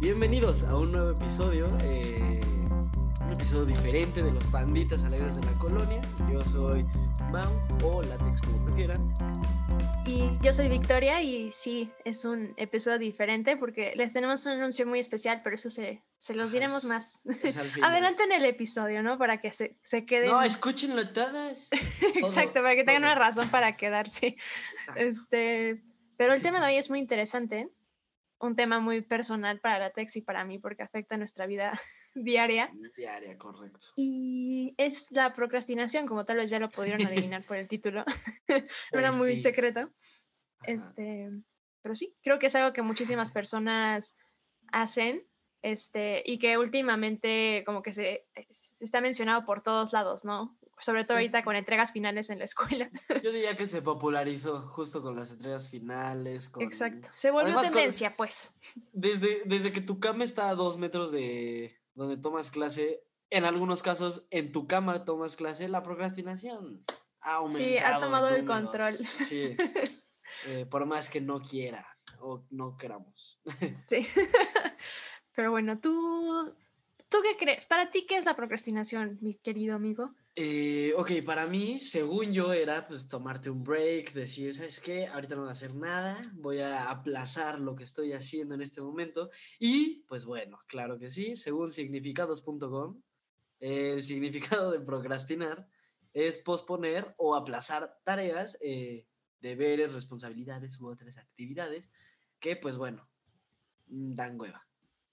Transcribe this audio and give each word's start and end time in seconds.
Bienvenidos 0.00 0.64
a 0.64 0.76
un 0.76 0.92
nuevo 0.92 1.10
episodio, 1.10 1.70
eh, 1.82 2.40
un 3.20 3.32
episodio 3.32 3.64
diferente 3.64 4.22
de 4.22 4.30
los 4.32 4.44
panditas 4.46 5.04
alegres 5.04 5.36
de 5.36 5.42
la 5.46 5.52
colonia. 5.58 6.00
Yo 6.30 6.44
soy 6.44 6.84
Mau 7.32 7.50
o 7.82 8.02
Latex 8.02 8.42
como 8.42 8.62
prefieran. 8.66 9.00
Y 10.06 10.30
yo 10.42 10.52
soy 10.52 10.68
Victoria 10.68 11.22
y 11.22 11.50
sí, 11.52 11.90
es 12.04 12.24
un 12.24 12.52
episodio 12.56 12.98
diferente 12.98 13.56
porque 13.56 13.94
les 13.96 14.12
tenemos 14.12 14.44
un 14.46 14.52
anuncio 14.52 14.86
muy 14.86 15.00
especial, 15.00 15.40
pero 15.42 15.56
eso 15.56 15.70
se, 15.70 16.02
se 16.18 16.34
los 16.34 16.52
diremos 16.52 16.84
es- 16.84 16.88
más 16.88 17.26
es 17.42 17.56
adelante 17.82 18.22
en 18.22 18.32
el 18.32 18.44
episodio, 18.44 19.02
¿no? 19.02 19.18
Para 19.18 19.40
que 19.40 19.50
se, 19.50 19.78
se 19.82 20.04
queden... 20.04 20.28
No, 20.30 20.42
escúchenlo 20.42 21.08
todas. 21.08 21.70
Exacto, 22.16 22.54
para 22.62 22.74
que 22.76 22.84
tengan 22.84 23.02
todo. 23.02 23.12
una 23.12 23.14
razón 23.14 23.48
para 23.48 23.72
quedarse. 23.72 24.36
Exacto. 24.80 25.00
Este, 25.00 25.82
pero 26.16 26.34
el 26.34 26.42
tema 26.42 26.60
de 26.60 26.66
hoy 26.72 26.76
es 26.78 26.88
muy 26.90 27.00
interesante, 27.00 27.68
un 28.38 28.54
tema 28.56 28.80
muy 28.80 29.00
personal 29.00 29.60
para 29.60 29.78
la 29.78 29.90
Tex 29.90 30.16
y 30.16 30.22
para 30.22 30.44
mí 30.44 30.58
porque 30.58 30.82
afecta 30.82 31.16
nuestra 31.16 31.46
vida 31.46 31.72
diaria 32.14 32.70
Diaria, 32.96 33.38
correcto. 33.38 33.78
y 33.96 34.74
es 34.76 35.10
la 35.12 35.32
procrastinación, 35.34 36.06
como 36.06 36.24
tal 36.24 36.36
vez 36.38 36.50
ya 36.50 36.58
lo 36.58 36.68
pudieron 36.68 37.00
adivinar 37.06 37.44
por 37.44 37.56
el 37.56 37.68
título. 37.68 38.04
no 38.48 38.54
era 38.92 39.10
Pues 39.10 39.14
muy 39.16 39.34
sí. 39.36 39.40
secreto. 39.42 39.80
Ajá. 39.80 39.90
Este, 40.64 41.30
pero 41.82 41.94
sí, 41.94 42.16
creo 42.22 42.38
que 42.38 42.46
es 42.48 42.54
algo 42.56 42.72
que 42.72 42.82
muchísimas 42.82 43.30
personas 43.30 44.16
hacen 44.72 45.26
este, 45.62 46.22
y 46.26 46.38
que 46.38 46.58
últimamente 46.58 47.62
como 47.66 47.82
que 47.82 47.92
se, 47.92 48.26
se 48.50 48.84
está 48.84 49.00
mencionado 49.00 49.44
por 49.44 49.62
todos 49.62 49.92
lados, 49.92 50.24
¿no? 50.24 50.58
Sobre 50.80 51.04
todo 51.04 51.16
ahorita 51.16 51.42
con 51.42 51.56
entregas 51.56 51.92
finales 51.92 52.28
en 52.30 52.38
la 52.38 52.44
escuela. 52.44 52.88
Yo 53.22 53.32
diría 53.32 53.56
que 53.56 53.66
se 53.66 53.82
popularizó 53.82 54.68
justo 54.68 55.02
con 55.02 55.16
las 55.16 55.30
entregas 55.30 55.68
finales. 55.70 56.48
Con... 56.48 56.62
Exacto. 56.62 57.08
Se 57.14 57.30
volvió 57.30 57.48
Además, 57.48 57.66
con- 57.66 57.74
tendencia, 57.74 58.14
pues. 58.16 58.58
Desde, 58.92 59.42
desde 59.46 59.72
que 59.72 59.80
tu 59.80 60.00
cama 60.00 60.24
está 60.24 60.48
a 60.50 60.54
dos 60.54 60.78
metros 60.78 61.10
de 61.10 61.80
donde 61.94 62.16
tomas 62.18 62.50
clase, 62.50 63.02
en 63.30 63.44
algunos 63.44 63.82
casos 63.82 64.26
en 64.30 64.52
tu 64.52 64.66
cama 64.66 65.04
tomas 65.04 65.34
clase, 65.34 65.68
la 65.68 65.82
procrastinación 65.82 66.84
ha 67.20 67.36
aumentado. 67.36 67.64
Sí, 67.64 67.78
ha 67.78 67.98
tomado 67.98 68.28
el 68.28 68.44
control. 68.44 68.94
Sí. 68.94 69.56
Eh, 70.48 70.66
por 70.66 70.84
más 70.86 71.08
que 71.08 71.20
no 71.20 71.40
quiera 71.40 71.86
o 72.20 72.44
no 72.50 72.76
queramos. 72.76 73.40
Sí. 73.86 74.06
Pero 75.34 75.50
bueno, 75.50 75.78
tú, 75.78 76.52
¿tú 77.08 77.18
qué 77.22 77.36
crees? 77.38 77.66
Para 77.66 77.90
ti, 77.90 78.06
¿qué 78.06 78.16
es 78.16 78.24
la 78.24 78.36
procrastinación, 78.36 79.18
mi 79.20 79.34
querido 79.34 79.76
amigo? 79.76 80.14
Eh, 80.38 80.92
ok, 80.96 81.12
para 81.24 81.46
mí, 81.46 81.80
según 81.80 82.30
yo, 82.30 82.52
era 82.52 82.86
pues 82.86 83.08
tomarte 83.08 83.48
un 83.48 83.64
break, 83.64 84.12
decir, 84.12 84.52
¿sabes 84.52 84.80
qué? 84.80 85.06
Ahorita 85.06 85.34
no 85.34 85.42
voy 85.42 85.48
a 85.48 85.52
hacer 85.52 85.74
nada, 85.74 86.30
voy 86.34 86.58
a 86.60 86.90
aplazar 86.90 87.58
lo 87.58 87.74
que 87.74 87.84
estoy 87.84 88.12
haciendo 88.12 88.54
en 88.54 88.60
este 88.60 88.82
momento. 88.82 89.30
Y, 89.58 90.04
pues 90.06 90.26
bueno, 90.26 90.60
claro 90.66 90.98
que 90.98 91.08
sí, 91.08 91.36
según 91.36 91.70
significados.com, 91.70 93.00
el 93.60 94.02
significado 94.02 94.72
de 94.72 94.80
procrastinar 94.80 95.68
es 96.12 96.36
posponer 96.38 97.14
o 97.16 97.34
aplazar 97.34 97.98
tareas, 98.04 98.58
eh, 98.60 99.06
deberes, 99.40 99.94
responsabilidades 99.94 100.78
u 100.80 100.88
otras 100.88 101.16
actividades 101.16 101.90
que, 102.40 102.56
pues 102.56 102.76
bueno, 102.76 103.08
dan 103.86 104.38
hueva. 104.38 104.66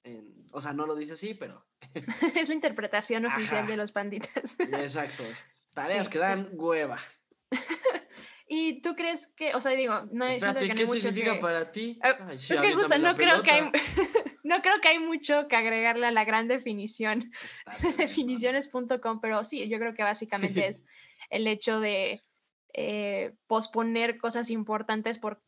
En- 0.04 0.48
o 0.52 0.62
sea, 0.62 0.74
no 0.74 0.86
lo 0.86 0.96
dice 0.96 1.14
así, 1.14 1.34
pero 1.34 1.66
es 2.36 2.48
la 2.50 2.56
interpretación 2.56 3.26
oficial 3.26 3.60
Ajá. 3.64 3.68
de 3.72 3.78
los 3.78 3.92
panditas. 3.92 4.60
exacto. 4.60 5.24
Tareas 5.74 6.06
Sí. 6.06 6.12
que 6.12 6.20
dan 6.20 6.50
hueva. 6.54 7.00
¿Y 8.48 8.82
tú 8.82 8.96
crees 8.96 9.34
que, 9.36 9.56
o 9.56 9.62
sea, 9.62 9.72
digo, 9.72 10.08
no 10.12 10.26
Espérate, 10.28 10.60
que 10.60 10.68
no 10.68 10.76
¿qué 10.76 10.82
hay 10.82 10.88
mucho 10.88 11.02
significa 11.02 11.34
que... 11.36 11.40
para 11.40 11.72
ti? 11.72 11.98
Ah, 12.04 12.16
Ay, 12.28 12.38
sí, 12.38 12.54
es 12.54 12.62
que 12.62 12.74
justo 12.74 12.98
no 13.00 13.16
creo 13.16 13.42
que 13.42 13.52
hay, 13.52 13.72
no 14.44 14.62
creo 14.62 14.80
que 14.82 14.90
hay 14.90 15.00
mucho 15.00 15.48
que 15.48 15.56
agregarle 15.56 16.06
a 16.08 16.12
la 16.12 16.24
gran 16.26 16.48
definición 16.48 17.32
definiciones.com, 17.98 19.20
pero 19.22 19.44
sí, 19.44 19.68
yo 19.70 19.80
creo 19.80 19.94
que 19.94 20.04
básicamente 20.04 20.68
es 20.68 20.86
el 21.30 21.48
hecho 21.48 21.80
de 21.80 22.22
eh, 22.74 23.34
posponer 23.48 24.18
cosas 24.18 24.50
importantes 24.52 25.18
por 25.20 25.42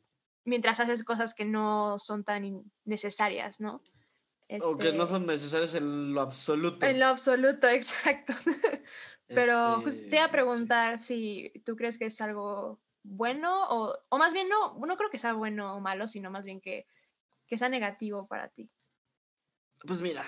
mientras 0.45 0.79
haces 0.79 1.03
cosas 1.03 1.33
que 1.35 1.45
no 1.45 1.97
son 1.99 2.23
tan 2.23 2.63
necesarias, 2.85 3.59
¿no? 3.59 3.81
O 4.57 4.79
que 4.79 4.91
no 4.93 5.03
Este, 5.03 5.07
son 5.07 5.25
necesarias 5.25 5.73
en 5.75 6.13
lo 6.13 6.21
absoluto. 6.21 6.85
En 6.85 6.99
lo 6.99 7.07
absoluto, 7.07 7.67
exacto. 7.69 8.33
Pero 9.33 9.81
justo 9.81 10.07
te 10.09 10.17
iba 10.17 10.25
a 10.25 10.29
Este, 10.29 10.31
preguntar 10.31 10.99
si 10.99 11.51
tú 11.65 11.75
crees 11.75 11.97
que 11.97 12.05
es 12.05 12.21
algo 12.21 12.81
bueno 13.03 13.67
o, 13.69 13.97
o 14.09 14.17
más 14.17 14.33
bien 14.33 14.49
no, 14.49 14.77
no 14.79 14.97
creo 14.97 15.09
que 15.09 15.17
sea 15.17 15.33
bueno 15.33 15.75
o 15.75 15.79
malo, 15.81 16.07
sino 16.07 16.31
más 16.31 16.45
bien 16.45 16.61
que, 16.61 16.87
que 17.47 17.57
sea 17.57 17.69
negativo 17.69 18.27
para 18.27 18.49
ti. 18.49 18.71
Pues 19.85 20.01
mira, 20.01 20.25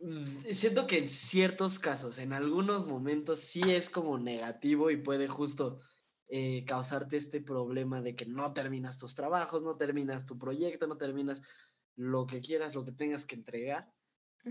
mm, 0.00 0.52
siento 0.52 0.86
que 0.86 0.98
en 0.98 1.08
ciertos 1.08 1.78
casos, 1.78 2.18
en 2.18 2.32
algunos 2.32 2.86
momentos, 2.86 3.40
sí 3.40 3.70
es 3.70 3.88
como 3.90 4.18
negativo 4.18 4.90
y 4.90 4.96
puede 4.96 5.28
justo 5.28 5.80
eh, 6.28 6.64
causarte 6.66 7.16
este 7.16 7.40
problema 7.40 8.00
de 8.02 8.16
que 8.16 8.26
no 8.26 8.52
terminas 8.52 8.98
tus 8.98 9.14
trabajos, 9.14 9.62
no 9.62 9.76
terminas 9.76 10.26
tu 10.26 10.38
proyecto, 10.38 10.86
no 10.86 10.96
terminas 10.96 11.42
lo 11.96 12.26
que 12.26 12.40
quieras, 12.40 12.74
lo 12.74 12.84
que 12.84 12.92
tengas 12.92 13.24
que 13.24 13.34
entregar. 13.34 13.92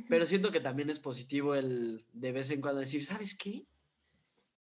Pero 0.07 0.25
siento 0.25 0.51
que 0.51 0.61
también 0.61 0.89
es 0.89 0.99
positivo 0.99 1.53
el 1.53 2.05
de 2.13 2.31
vez 2.31 2.49
en 2.51 2.61
cuando 2.61 2.79
decir, 2.79 3.05
¿sabes 3.05 3.37
qué? 3.37 3.65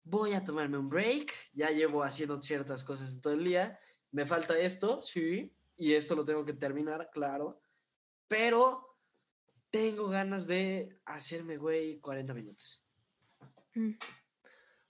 Voy 0.03 0.33
a 0.33 0.45
tomarme 0.45 0.77
un 0.77 0.89
break, 0.89 1.33
ya 1.53 1.71
llevo 1.71 2.03
haciendo 2.03 2.41
ciertas 2.43 2.83
cosas 2.83 3.13
en 3.13 3.21
todo 3.21 3.35
el 3.35 3.45
día, 3.45 3.79
me 4.11 4.27
falta 4.27 4.59
esto, 4.59 5.01
sí, 5.03 5.53
y 5.77 5.93
esto 5.95 6.17
lo 6.17 6.25
tengo 6.25 6.45
que 6.45 6.53
terminar, 6.53 7.11
claro, 7.13 7.61
pero 8.27 8.97
tengo 9.71 10.09
ganas 10.09 10.47
de 10.47 10.99
hacerme, 11.05 11.57
güey, 11.57 11.99
40 12.01 12.35
minutos. 12.35 12.85
Mm. 13.75 13.93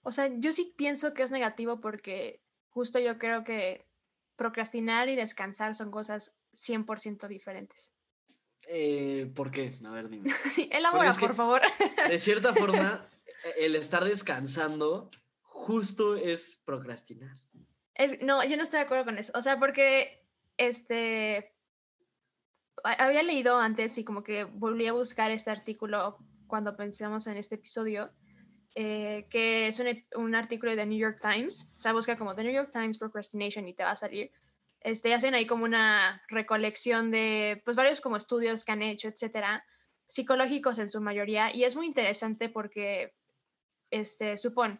O 0.03 0.11
sea, 0.11 0.29
yo 0.37 0.51
sí 0.51 0.73
pienso 0.77 1.13
que 1.13 1.23
es 1.23 1.31
negativo 1.31 1.81
porque 1.81 2.41
justo 2.69 2.99
yo 2.99 3.17
creo 3.17 3.43
que 3.43 3.87
procrastinar 4.35 5.09
y 5.09 5.15
descansar 5.15 5.75
son 5.75 5.91
cosas 5.91 6.37
100% 6.55 7.27
diferentes. 7.27 7.91
Eh, 8.67 9.31
¿Por 9.35 9.51
qué? 9.51 9.73
A 9.85 9.91
ver, 9.91 10.09
dime. 10.09 10.29
Sí, 10.51 10.69
elabora, 10.71 11.09
es 11.09 11.17
que- 11.17 11.27
por 11.27 11.35
favor. 11.35 11.61
De 12.09 12.19
cierta 12.19 12.53
forma, 12.55 13.05
el 13.57 13.75
estar 13.75 14.03
descansando 14.03 15.09
justo 15.41 16.15
es 16.15 16.61
procrastinar. 16.65 17.37
Es- 17.93 18.21
no, 18.21 18.43
yo 18.43 18.57
no 18.57 18.63
estoy 18.63 18.79
de 18.79 18.85
acuerdo 18.85 19.05
con 19.05 19.17
eso. 19.17 19.31
O 19.35 19.41
sea, 19.41 19.59
porque 19.59 20.25
este 20.57 21.53
ha- 22.83 23.05
había 23.05 23.23
leído 23.23 23.57
antes 23.59 23.97
y 23.97 24.03
como 24.03 24.23
que 24.23 24.43
volví 24.45 24.87
a 24.87 24.93
buscar 24.93 25.31
este 25.31 25.51
artículo 25.51 26.17
cuando 26.47 26.75
pensamos 26.75 27.27
en 27.27 27.37
este 27.37 27.55
episodio, 27.55 28.11
eh, 28.75 29.27
que 29.29 29.67
es 29.67 29.79
un, 29.79 29.87
un 30.15 30.35
artículo 30.35 30.71
de 30.71 30.77
The 30.77 30.85
New 30.85 30.97
York 30.99 31.19
Times. 31.21 31.73
O 31.77 31.79
sea, 31.79 31.93
busca 31.93 32.17
como 32.17 32.35
The 32.35 32.43
New 32.43 32.53
York 32.53 32.69
Times 32.71 32.97
Procrastination 32.97 33.67
y 33.67 33.73
te 33.73 33.83
va 33.83 33.91
a 33.91 33.95
salir. 33.95 34.31
Este, 34.85 35.15
hacen 35.15 35.33
ahí 35.33 35.47
como 35.47 35.63
una 35.65 36.21
recolección 36.27 37.09
de 37.09 37.59
pues 37.65 37.75
varios 37.75 38.01
como 38.01 38.17
estudios 38.17 38.63
que 38.63 38.71
han 38.71 38.83
hecho, 38.83 39.07
etcétera, 39.07 39.65
psicológicos 40.07 40.77
en 40.77 40.91
su 40.91 41.01
mayoría. 41.01 41.51
Y 41.51 41.63
es 41.63 41.75
muy 41.75 41.87
interesante 41.87 42.49
porque, 42.49 43.15
este, 43.89 44.37
supón, 44.37 44.79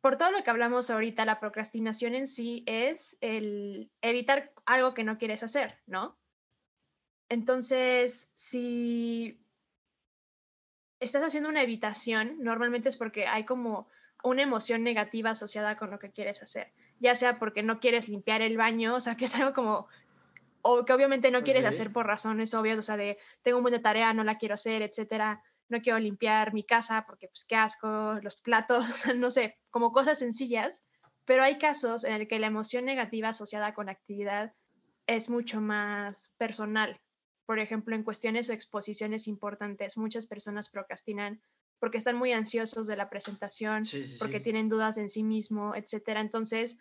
por 0.00 0.16
todo 0.18 0.30
lo 0.30 0.44
que 0.44 0.50
hablamos 0.50 0.88
ahorita, 0.88 1.24
la 1.24 1.40
procrastinación 1.40 2.14
en 2.14 2.28
sí 2.28 2.62
es 2.66 3.18
el 3.22 3.90
evitar 4.02 4.52
algo 4.66 4.94
que 4.94 5.02
no 5.02 5.18
quieres 5.18 5.42
hacer, 5.42 5.80
¿no? 5.86 6.16
Entonces, 7.28 8.30
si 8.36 9.44
estás 11.00 11.24
haciendo 11.24 11.48
una 11.48 11.64
evitación, 11.64 12.36
normalmente 12.38 12.88
es 12.88 12.96
porque 12.96 13.26
hay 13.26 13.44
como 13.44 13.88
una 14.22 14.42
emoción 14.42 14.84
negativa 14.84 15.30
asociada 15.30 15.76
con 15.76 15.90
lo 15.90 15.98
que 15.98 16.12
quieres 16.12 16.40
hacer, 16.40 16.72
ya 17.04 17.14
sea 17.14 17.38
porque 17.38 17.62
no 17.62 17.80
quieres 17.80 18.08
limpiar 18.08 18.40
el 18.40 18.56
baño, 18.56 18.94
o 18.94 19.00
sea, 19.00 19.14
que 19.16 19.26
es 19.26 19.34
algo 19.36 19.52
como, 19.52 19.88
o 20.62 20.86
que 20.86 20.92
obviamente 20.94 21.30
no 21.30 21.44
quieres 21.44 21.66
hacer 21.66 21.92
por 21.92 22.06
razones 22.06 22.54
obvias, 22.54 22.78
o 22.78 22.82
sea, 22.82 22.96
de 22.96 23.18
tengo 23.42 23.58
un 23.58 23.64
de 23.70 23.78
tarea, 23.78 24.14
no 24.14 24.24
la 24.24 24.38
quiero 24.38 24.54
hacer, 24.54 24.80
etcétera, 24.80 25.42
no 25.68 25.82
quiero 25.82 25.98
limpiar 25.98 26.54
mi 26.54 26.64
casa 26.64 27.04
porque 27.06 27.28
pues 27.28 27.44
qué 27.44 27.56
asco, 27.56 28.14
los 28.22 28.36
platos, 28.36 28.88
o 28.90 28.94
sea, 28.94 29.14
no 29.14 29.30
sé, 29.30 29.58
como 29.70 29.92
cosas 29.92 30.18
sencillas, 30.18 30.86
pero 31.26 31.44
hay 31.44 31.58
casos 31.58 32.04
en 32.04 32.14
el 32.14 32.26
que 32.26 32.38
la 32.38 32.46
emoción 32.46 32.86
negativa 32.86 33.28
asociada 33.28 33.74
con 33.74 33.90
actividad 33.90 34.54
es 35.06 35.28
mucho 35.28 35.60
más 35.60 36.34
personal. 36.38 37.00
Por 37.44 37.58
ejemplo, 37.58 37.94
en 37.94 38.02
cuestiones 38.02 38.48
o 38.48 38.54
exposiciones 38.54 39.28
importantes, 39.28 39.98
muchas 39.98 40.26
personas 40.26 40.70
procrastinan 40.70 41.42
porque 41.78 41.98
están 41.98 42.16
muy 42.16 42.32
ansiosos 42.32 42.86
de 42.86 42.96
la 42.96 43.10
presentación, 43.10 43.84
Sí, 43.84 44.06
sí, 44.06 44.16
porque 44.18 44.38
sí. 44.38 44.44
tienen 44.44 44.70
dudas 44.70 44.96
en 44.96 45.10
sí 45.10 45.22
mismo, 45.22 45.74
etcétera. 45.74 46.22
Entonces, 46.22 46.78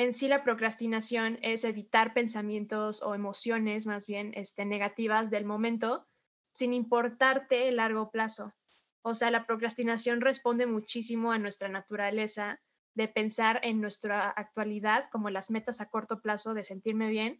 en 0.00 0.14
sí 0.14 0.28
la 0.28 0.42
procrastinación 0.42 1.38
es 1.42 1.62
evitar 1.62 2.14
pensamientos 2.14 3.02
o 3.02 3.14
emociones 3.14 3.84
más 3.84 4.06
bien 4.06 4.32
este, 4.34 4.64
negativas 4.64 5.28
del 5.28 5.44
momento 5.44 6.08
sin 6.52 6.72
importarte 6.72 7.68
el 7.68 7.76
largo 7.76 8.10
plazo. 8.10 8.54
O 9.02 9.14
sea, 9.14 9.30
la 9.30 9.44
procrastinación 9.44 10.22
responde 10.22 10.64
muchísimo 10.64 11.32
a 11.32 11.38
nuestra 11.38 11.68
naturaleza 11.68 12.62
de 12.94 13.08
pensar 13.08 13.60
en 13.62 13.82
nuestra 13.82 14.30
actualidad 14.30 15.04
como 15.12 15.28
las 15.28 15.50
metas 15.50 15.82
a 15.82 15.90
corto 15.90 16.22
plazo 16.22 16.54
de 16.54 16.64
sentirme 16.64 17.10
bien, 17.10 17.38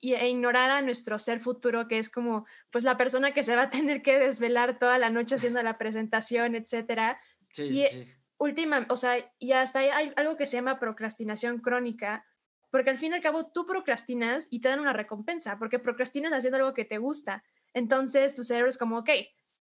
y, 0.00 0.14
e 0.14 0.30
ignorar 0.30 0.70
a 0.70 0.80
nuestro 0.80 1.18
ser 1.18 1.40
futuro, 1.40 1.88
que 1.88 1.98
es 1.98 2.08
como 2.08 2.46
pues 2.70 2.84
la 2.84 2.96
persona 2.96 3.34
que 3.34 3.42
se 3.42 3.54
va 3.54 3.64
a 3.64 3.70
tener 3.70 4.00
que 4.00 4.18
desvelar 4.18 4.78
toda 4.78 4.96
la 4.96 5.10
noche 5.10 5.34
haciendo 5.34 5.62
la 5.62 5.76
presentación, 5.76 6.54
etcétera. 6.54 7.20
Sí, 7.52 7.64
Y- 7.64 7.86
sí. 7.86 8.14
Última, 8.38 8.86
o 8.88 8.96
sea, 8.96 9.16
y 9.38 9.52
hasta 9.52 9.80
hay, 9.80 9.88
hay 9.88 10.12
algo 10.16 10.36
que 10.36 10.46
se 10.46 10.56
llama 10.56 10.78
procrastinación 10.78 11.58
crónica, 11.58 12.24
porque 12.70 12.90
al 12.90 12.98
fin 12.98 13.12
y 13.12 13.16
al 13.16 13.22
cabo 13.22 13.50
tú 13.50 13.66
procrastinas 13.66 14.48
y 14.50 14.60
te 14.60 14.68
dan 14.68 14.80
una 14.80 14.92
recompensa, 14.92 15.58
porque 15.58 15.78
procrastinas 15.78 16.32
haciendo 16.32 16.58
algo 16.58 16.74
que 16.74 16.84
te 16.84 16.98
gusta. 16.98 17.42
Entonces 17.74 18.34
tu 18.34 18.44
cerebro 18.44 18.68
es 18.68 18.78
como, 18.78 18.98
ok, 18.98 19.10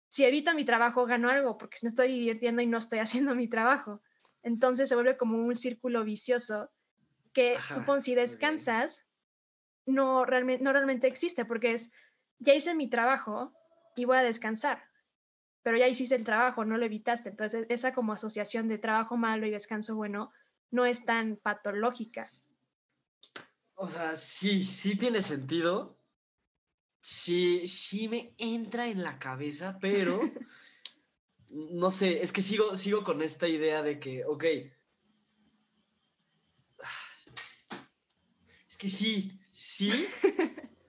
si 0.10 0.26
evito 0.26 0.54
mi 0.54 0.66
trabajo, 0.66 1.06
gano 1.06 1.30
algo, 1.30 1.58
porque 1.58 1.78
si 1.78 1.86
no 1.86 1.90
estoy 1.90 2.10
divirtiendo 2.10 2.62
y 2.62 2.68
no 2.68 2.78
estoy 2.78 3.00
haciendo 3.00 3.36
mi 3.36 3.48
trabajo. 3.48 4.02
Entonces 4.44 4.90
se 4.90 4.96
vuelve 4.96 5.16
como 5.16 5.38
un 5.38 5.56
círculo 5.56 6.04
vicioso 6.04 6.70
que, 7.34 7.56
Ajá, 7.56 7.74
supón, 7.74 8.02
si 8.02 8.16
descansas, 8.16 9.10
no, 9.86 10.26
realmente, 10.26 10.64
no 10.64 10.74
realmente 10.74 11.08
existe, 11.08 11.46
porque 11.46 11.74
es, 11.74 11.94
ya 12.40 12.54
hice 12.54 12.74
mi 12.76 12.90
trabajo 12.90 13.54
y 13.96 14.06
voy 14.06 14.18
a 14.18 14.24
descansar, 14.24 14.89
pero 15.70 15.78
ya 15.78 15.88
hiciste 15.88 16.16
el 16.16 16.24
trabajo, 16.24 16.66
no 16.66 16.80
lo 16.80 16.86
evitaste. 16.88 17.30
Entonces 17.30 17.68
esa 17.70 17.94
como 17.94 18.14
asociación 18.14 18.68
de 18.68 18.80
trabajo 18.80 19.18
malo 19.18 19.46
y 19.46 19.52
descanso 19.52 19.96
bueno 19.96 20.34
no 20.72 20.88
es 20.88 21.06
tan 21.06 21.36
patológica. 21.36 22.34
O 23.76 23.88
sea, 23.88 24.16
sí, 24.16 24.64
sí 24.64 24.98
tiene 24.98 25.22
sentido. 25.22 26.00
Sí, 27.00 27.68
sí 27.68 28.08
me 28.08 28.34
entra 28.40 28.88
en 28.88 29.04
la 29.04 29.20
cabeza, 29.20 29.78
pero 29.80 30.20
no 31.50 31.92
sé, 31.92 32.24
es 32.24 32.32
que 32.32 32.42
sigo, 32.42 32.76
sigo 32.76 33.04
con 33.04 33.22
esta 33.22 33.48
idea 33.48 33.84
de 33.84 34.00
que, 34.00 34.26
ok. 34.26 34.46
Es 38.68 38.76
que 38.76 38.90
sí, 38.90 39.40
sí. 39.54 39.92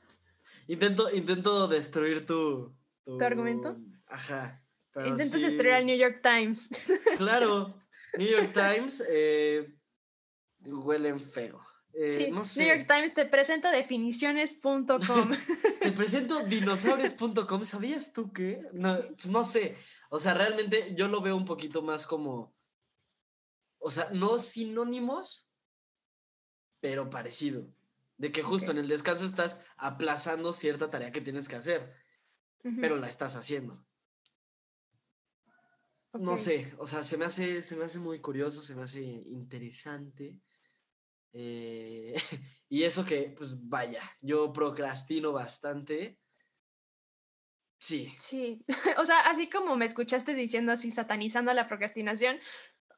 Intento, 0.68 1.14
intento 1.14 1.68
destruir 1.68 2.24
tu, 2.24 2.74
¿Tu 3.04 3.22
argumento? 3.22 3.76
Ajá. 4.06 4.64
Intentas 4.96 5.30
sí- 5.30 5.40
destruir 5.42 5.72
al 5.74 5.86
New 5.86 5.96
York 5.96 6.20
Times. 6.22 6.68
Claro, 7.18 7.78
New 8.18 8.28
York 8.28 8.52
Times 8.52 9.04
eh, 9.08 9.74
huelen 10.64 11.20
feo. 11.20 11.60
Eh, 11.92 12.08
Sí, 12.08 12.30
no 12.30 12.44
sé. 12.44 12.64
New 12.64 12.76
York 12.76 12.86
Times 12.88 13.14
te 13.14 13.26
presenta 13.26 13.70
definiciones.com. 13.72 15.30
Te 15.80 15.92
presento 15.92 16.40
dinosaurios.com. 16.44 17.64
¿Sabías 17.64 18.12
tú 18.12 18.32
que? 18.32 18.62
No, 18.72 18.98
no 19.26 19.44
sé. 19.44 19.76
O 20.10 20.18
sea, 20.20 20.34
realmente 20.34 20.94
yo 20.96 21.08
lo 21.08 21.20
veo 21.20 21.36
un 21.36 21.44
poquito 21.44 21.82
más 21.82 22.06
como. 22.06 22.54
O 23.78 23.90
sea, 23.90 24.08
no 24.12 24.38
sinónimos, 24.38 25.48
pero 26.80 27.10
parecido. 27.10 27.66
De 28.18 28.30
que 28.30 28.42
justo 28.42 28.70
en 28.72 28.78
el 28.78 28.88
descanso 28.88 29.24
estás 29.24 29.64
aplazando 29.78 30.52
cierta 30.52 30.90
tarea 30.90 31.10
que 31.12 31.22
tienes 31.22 31.48
que 31.48 31.56
hacer, 31.56 31.94
pero 32.80 32.96
la 32.96 33.08
estás 33.08 33.34
haciendo. 33.36 33.72
No 36.14 36.36
sé, 36.36 36.72
o 36.78 36.86
sea, 36.86 37.04
se 37.04 37.16
me 37.16 37.24
hace, 37.24 37.62
se 37.62 37.76
me 37.76 37.84
hace 37.84 37.98
muy 37.98 38.20
curioso, 38.20 38.62
se 38.62 38.74
me 38.74 38.82
hace 38.82 39.00
interesante. 39.02 40.40
Eh, 41.32 42.14
y 42.68 42.82
eso 42.82 43.04
que, 43.04 43.34
pues 43.36 43.68
vaya, 43.68 44.02
yo 44.20 44.52
procrastino 44.52 45.32
bastante. 45.32 46.18
Sí, 47.78 48.14
Sí, 48.18 48.62
o 48.98 49.06
sea, 49.06 49.20
así 49.20 49.48
como 49.48 49.76
me 49.76 49.86
escuchaste 49.86 50.34
diciendo 50.34 50.72
así, 50.72 50.90
satanizando 50.90 51.54
la 51.54 51.68
procrastinación, 51.68 52.38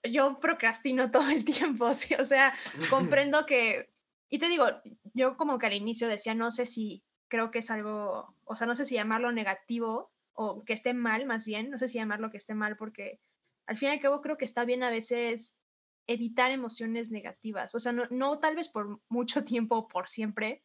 yo 0.03 0.41
procrastino 0.41 1.11
todo 1.11 1.29
el 1.29 1.45
tiempo, 1.45 1.95
sí, 1.95 2.15
o 2.15 2.25
sea, 2.25 2.53
comprendo 2.91 3.47
que, 3.47 3.93
y 4.29 4.39
te 4.39 4.49
digo, 4.49 4.67
yo 5.15 5.37
como 5.37 5.59
que 5.59 5.67
al 5.67 5.75
inicio 5.75 6.09
decía, 6.09 6.35
no 6.35 6.51
sé 6.51 6.67
si 6.67 7.05
creo 7.29 7.51
que 7.51 7.61
es 7.61 7.71
algo, 7.71 8.37
o 8.45 8.57
sea, 8.57 8.67
no 8.67 8.75
sé 8.75 8.85
si 8.85 8.95
llamarlo 8.95 9.33
negativo 9.33 10.12
o 10.35 10.65
que 10.65 10.73
esté 10.73 10.95
mal, 10.95 11.27
más 11.27 11.47
bien, 11.47 11.71
no 11.71 11.79
sé 11.79 11.89
si 11.89 11.99
llamarlo 11.99 12.31
que 12.31 12.37
esté 12.39 12.55
mal, 12.55 12.77
porque 12.77 13.21
al 13.67 13.77
fin 13.77 13.89
y 13.91 13.93
al 13.93 14.01
cabo 14.01 14.21
creo 14.23 14.37
que 14.39 14.45
está 14.45 14.65
bien 14.65 14.83
a 14.83 14.91
veces 14.91 15.61
evitar 16.07 16.51
emociones 16.51 17.11
negativas, 17.11 17.75
o 17.75 17.81
sea, 17.81 17.93
no, 17.93 18.05
no 18.11 18.39
tal 18.41 18.57
vez 18.57 18.69
por 18.69 19.01
mucho 19.09 19.45
tiempo 19.45 19.77
o 19.77 19.89
por 19.89 20.09
siempre, 20.09 20.65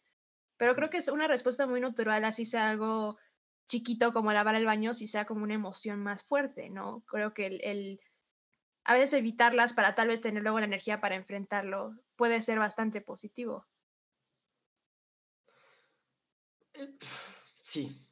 pero 0.57 0.75
creo 0.75 0.89
que 0.89 0.97
es 0.97 1.09
una 1.09 1.27
respuesta 1.27 1.67
muy 1.67 1.81
natural, 1.81 2.25
así 2.25 2.45
sea 2.45 2.69
algo 2.69 3.17
chiquito 3.67 4.13
como 4.13 4.33
lavar 4.33 4.55
el 4.55 4.65
baño, 4.65 4.93
si 4.93 5.07
sea 5.07 5.25
como 5.25 5.43
una 5.43 5.55
emoción 5.55 6.01
más 6.03 6.23
fuerte, 6.23 6.69
¿no? 6.69 7.01
Creo 7.07 7.33
que 7.33 7.47
el, 7.47 7.61
el- 7.63 8.01
a 8.85 8.93
veces 8.93 9.13
evitarlas 9.13 9.73
para 9.73 9.95
tal 9.95 10.07
vez 10.09 10.21
tener 10.21 10.43
luego 10.43 10.59
la 10.59 10.65
energía 10.65 11.01
para 11.01 11.15
enfrentarlo 11.15 11.95
puede 12.15 12.41
ser 12.41 12.59
bastante 12.59 13.01
positivo. 13.01 13.67
sí. 17.61 18.07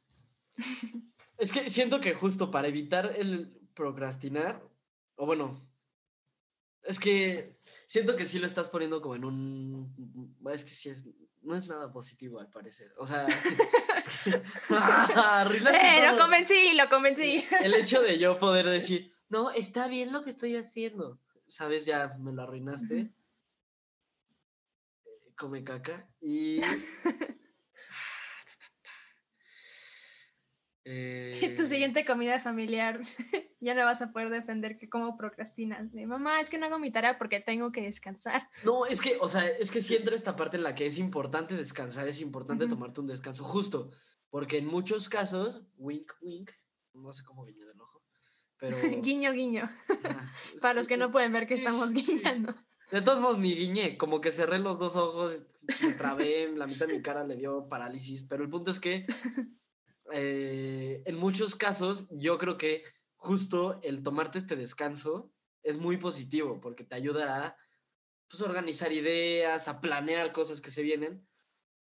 Es 1.38 1.52
que 1.52 1.68
siento 1.68 2.00
que 2.00 2.14
justo 2.14 2.50
para 2.50 2.68
evitar 2.68 3.14
el 3.18 3.52
procrastinar, 3.74 4.62
o 5.16 5.26
bueno, 5.26 5.58
es 6.84 6.98
que 6.98 7.58
siento 7.86 8.16
que 8.16 8.24
sí 8.24 8.38
lo 8.38 8.46
estás 8.46 8.68
poniendo 8.68 9.00
como 9.02 9.16
en 9.16 9.24
un... 9.24 10.36
Es 10.52 10.64
que 10.64 10.70
sí 10.70 10.88
es... 10.88 11.06
No 11.42 11.54
es 11.54 11.68
nada 11.68 11.92
positivo 11.92 12.40
al 12.40 12.48
parecer. 12.48 12.92
O 12.96 13.06
sea... 13.06 13.24
es 13.96 14.08
que- 14.24 14.30
¡Eh, 14.30 16.10
lo 16.10 16.18
convencí, 16.18 16.72
lo 16.74 16.88
convencí! 16.88 17.44
El 17.62 17.74
hecho 17.74 18.02
de 18.02 18.18
yo 18.18 18.38
poder 18.38 18.66
decir, 18.66 19.12
no, 19.28 19.50
está 19.50 19.88
bien 19.88 20.12
lo 20.12 20.22
que 20.22 20.30
estoy 20.30 20.56
haciendo. 20.56 21.20
¿Sabes? 21.48 21.84
Ya 21.86 22.10
me 22.20 22.32
lo 22.32 22.42
arruinaste. 22.42 22.98
Eh, 23.00 23.12
Come 25.36 25.62
caca. 25.62 26.08
Y. 26.20 26.60
Eh, 30.88 31.54
tu 31.56 31.66
siguiente 31.66 32.04
comida 32.04 32.38
familiar 32.38 33.00
ya 33.60 33.74
no 33.74 33.82
vas 33.82 34.02
a 34.02 34.12
poder 34.12 34.30
defender 34.30 34.78
que 34.78 34.88
cómo 34.88 35.16
procrastinas. 35.16 35.90
De 35.92 36.06
mamá, 36.06 36.40
es 36.40 36.48
que 36.48 36.58
no 36.58 36.66
hago 36.66 36.78
mi 36.78 36.92
tarea 36.92 37.18
porque 37.18 37.40
tengo 37.40 37.72
que 37.72 37.82
descansar. 37.82 38.48
No, 38.64 38.86
es 38.86 39.00
que, 39.00 39.18
o 39.20 39.28
sea, 39.28 39.44
es 39.48 39.72
que 39.72 39.82
sí 39.82 39.96
entra 39.96 40.14
esta 40.14 40.36
parte 40.36 40.56
en 40.56 40.62
la 40.62 40.76
que 40.76 40.86
es 40.86 40.98
importante 40.98 41.56
descansar, 41.56 42.06
es 42.06 42.20
importante 42.20 42.66
Ujú. 42.66 42.74
tomarte 42.74 43.00
un 43.00 43.08
descanso 43.08 43.42
justo. 43.42 43.90
Porque 44.30 44.58
en 44.58 44.66
muchos 44.66 45.08
casos, 45.08 45.62
wink, 45.76 46.12
wink, 46.20 46.52
no 46.94 47.12
sé 47.12 47.24
cómo 47.24 47.44
guiñar 47.44 47.68
el 47.70 47.80
ojo, 47.80 48.04
pero. 48.56 48.76
guiño, 49.02 49.32
guiño. 49.32 49.68
Para 50.60 50.74
los 50.74 50.86
que 50.86 50.96
no 50.96 51.10
pueden 51.10 51.32
ver 51.32 51.48
que 51.48 51.54
estamos 51.54 51.92
guiñando. 51.92 52.54
De 52.92 53.02
todos 53.02 53.18
modos, 53.18 53.38
ni 53.38 53.56
guiñé, 53.56 53.98
como 53.98 54.20
que 54.20 54.30
cerré 54.30 54.60
los 54.60 54.78
dos 54.78 54.94
ojos, 54.94 55.42
me 55.82 55.92
trabé, 55.94 56.48
la 56.54 56.68
mitad 56.68 56.86
de 56.86 56.94
mi 56.94 57.02
cara 57.02 57.24
le 57.24 57.34
dio 57.34 57.68
parálisis, 57.68 58.24
pero 58.28 58.44
el 58.44 58.50
punto 58.50 58.70
es 58.70 58.78
que 58.78 59.04
eh, 60.12 61.02
en 61.04 61.16
muchos 61.16 61.56
casos 61.56 62.08
yo 62.10 62.38
creo 62.38 62.56
que 62.56 62.84
justo 63.16 63.80
el 63.82 64.02
tomarte 64.02 64.38
este 64.38 64.56
descanso 64.56 65.32
es 65.62 65.78
muy 65.78 65.96
positivo 65.96 66.60
porque 66.60 66.84
te 66.84 66.94
ayuda 66.94 67.46
a 67.46 67.56
pues, 68.28 68.40
organizar 68.42 68.92
ideas, 68.92 69.68
a 69.68 69.80
planear 69.80 70.32
cosas 70.32 70.60
que 70.60 70.70
se 70.70 70.82
vienen, 70.82 71.26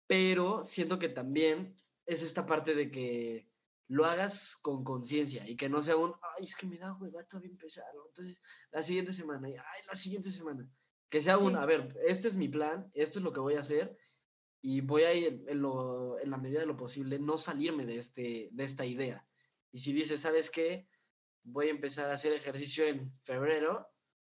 pero 0.06 0.64
siento 0.64 0.98
que 0.98 1.08
también 1.08 1.74
es 2.06 2.22
esta 2.22 2.46
parte 2.46 2.74
de 2.74 2.90
que 2.90 3.50
lo 3.88 4.04
hagas 4.04 4.56
con 4.56 4.84
conciencia 4.84 5.48
y 5.48 5.56
que 5.56 5.68
no 5.68 5.82
sea 5.82 5.96
un, 5.96 6.14
ay, 6.36 6.44
es 6.44 6.56
que 6.56 6.66
me 6.66 6.78
da 6.78 6.94
hueva 6.94 7.24
todavía 7.24 7.50
empezar, 7.50 7.86
entonces 8.06 8.38
la 8.70 8.82
siguiente 8.82 9.12
semana, 9.12 9.48
y, 9.48 9.52
ay, 9.54 9.82
la 9.86 9.94
siguiente 9.94 10.30
semana. 10.30 10.70
Que 11.10 11.22
sea 11.22 11.38
un, 11.38 11.54
Sí. 11.54 11.58
a 11.58 11.64
ver, 11.64 11.96
este 12.06 12.28
es 12.28 12.36
mi 12.36 12.48
plan, 12.48 12.90
esto 12.94 13.18
es 13.18 13.24
lo 13.24 13.32
que 13.32 13.40
voy 13.40 13.54
a 13.54 13.60
hacer 13.60 13.96
y 14.60 14.80
voy 14.80 15.02
a 15.04 15.14
ir 15.14 15.44
en, 15.48 15.62
lo- 15.62 16.18
en 16.18 16.30
la 16.30 16.38
medida 16.38 16.60
de 16.60 16.66
lo 16.66 16.76
posible 16.76 17.18
no 17.18 17.36
salirme 17.36 17.86
de, 17.86 17.96
este, 17.98 18.48
de 18.52 18.64
esta 18.64 18.84
idea. 18.84 19.26
Y 19.72 19.78
si 19.78 19.92
dices, 19.92 20.20
¿sabes 20.20 20.50
qué? 20.50 20.88
Voy 21.44 21.68
a 21.68 21.70
empezar 21.70 22.10
a 22.10 22.14
hacer 22.14 22.32
ejercicio 22.32 22.86
en 22.86 23.12
febrero, 23.22 23.88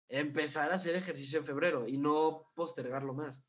empezar 0.07 0.71
a 0.71 0.75
hacer 0.75 0.95
ejercicio 0.95 1.39
en 1.39 1.45
febrero 1.45 1.87
y 1.87 1.97
no 1.97 2.51
postergarlo 2.55 3.13
más. 3.13 3.47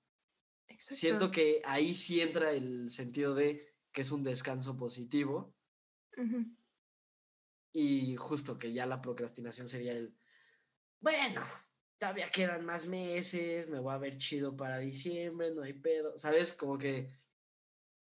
Exacto. 0.69 1.01
Siento 1.01 1.31
que 1.31 1.63
ahí 1.65 1.95
sí 1.95 2.21
entra 2.21 2.53
el 2.53 2.91
sentido 2.91 3.35
de 3.35 3.75
que 3.93 4.03
es 4.03 4.11
un 4.11 4.23
descanso 4.25 4.77
positivo 4.77 5.55
y 7.73 8.17
justo 8.17 8.59
que 8.59 8.73
ya 8.73 8.87
la 8.87 9.01
procrastinación 9.01 9.69
sería 9.69 9.93
el, 9.93 10.17
bueno, 11.01 11.43
todavía 11.99 12.29
quedan 12.31 12.65
más 12.65 12.87
meses, 12.87 13.69
me 13.69 13.79
voy 13.81 13.93
a 13.95 13.99
ver 13.99 14.19
chido 14.19 14.57
para 14.57 14.79
diciembre, 14.79 15.55
no 15.55 15.63
hay 15.63 15.73
pedo, 15.73 16.19
¿sabes? 16.19 16.53
Como 16.53 16.79
que 16.79 17.11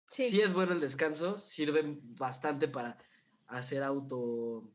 Sí. 0.10 0.30
sí 0.30 0.42
es 0.42 0.54
bueno 0.54 0.74
el 0.74 0.80
descanso, 0.80 1.38
sirven 1.38 2.00
bastante 2.16 2.68
para 2.68 2.98
hacer 3.48 3.84
auto... 3.84 4.72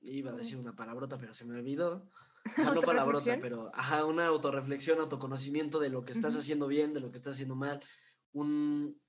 Iba 0.00 0.32
a 0.32 0.34
decir 0.34 0.56
una 0.58 0.74
palabrota, 0.74 1.16
pero 1.18 1.32
se 1.34 1.44
me 1.44 1.54
olvidó. 1.54 2.10
O 2.58 2.60
sea, 2.60 2.72
no 2.72 2.80
palabrota, 2.82 3.38
pero 3.40 3.70
ajá, 3.72 4.04
una 4.04 4.26
autorreflexión, 4.26 4.98
autoconocimiento 4.98 5.78
de 5.78 5.90
lo 5.90 6.04
que 6.04 6.10
estás 6.10 6.34
haciendo 6.34 6.66
bien, 6.66 6.92
de 6.92 6.98
lo 6.98 7.12
que 7.12 7.18
estás 7.18 7.34
haciendo 7.34 7.54
mal. 7.54 7.80
Un. 8.32 9.00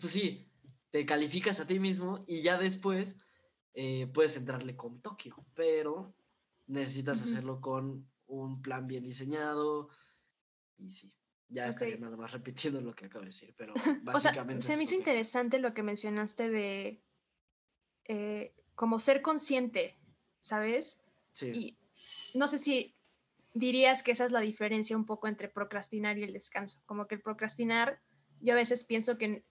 Pues 0.00 0.12
sí, 0.12 0.50
te 0.90 1.06
calificas 1.06 1.60
a 1.60 1.68
ti 1.68 1.78
mismo 1.78 2.24
y 2.26 2.42
ya 2.42 2.58
después 2.58 3.16
eh, 3.74 4.08
puedes 4.12 4.36
entrarle 4.36 4.74
con 4.74 5.00
Tokio, 5.00 5.36
pero 5.54 6.16
necesitas 6.66 7.22
hacerlo 7.22 7.60
con 7.60 8.10
un 8.26 8.62
plan 8.62 8.86
bien 8.86 9.04
diseñado. 9.04 9.88
Y 10.78 10.90
sí. 10.90 11.12
Ya 11.48 11.68
estaría 11.68 11.94
Ok. 11.94 12.00
nada 12.00 12.16
más 12.16 12.32
repitiendo 12.32 12.80
lo 12.80 12.94
que 12.94 13.06
acabo 13.06 13.20
de 13.20 13.26
decir, 13.30 13.54
pero 13.56 13.72
O 13.76 13.78
sea, 13.78 14.00
básicamente. 14.02 14.62
se 14.66 14.76
me 14.76 14.82
hizo 14.82 14.92
que- 14.92 14.98
interesante 14.98 15.58
lo 15.60 15.74
que 15.74 15.82
mencionaste 15.84 16.48
de 16.50 17.02
eh, 18.04 18.54
como 18.74 18.98
ser 18.98 19.22
consciente, 19.22 19.96
¿sabes? 20.40 20.98
Sí. 21.32 21.46
Y 21.54 21.78
no 22.34 22.48
sé 22.48 22.58
si 22.58 22.94
dirías 23.54 24.02
que 24.02 24.12
esa 24.12 24.24
es 24.24 24.32
la 24.32 24.40
diferencia 24.40 24.96
un 24.96 25.06
poco 25.06 25.28
entre 25.28 25.48
procrastinar 25.48 26.18
y 26.18 26.24
el 26.24 26.32
descanso. 26.32 26.82
Como 26.86 27.06
que 27.06 27.14
el 27.16 27.22
procrastinar, 27.22 28.00
yo 28.40 28.52
a 28.52 28.56
veces 28.56 28.84
pienso 28.84 29.16
que 29.18 29.44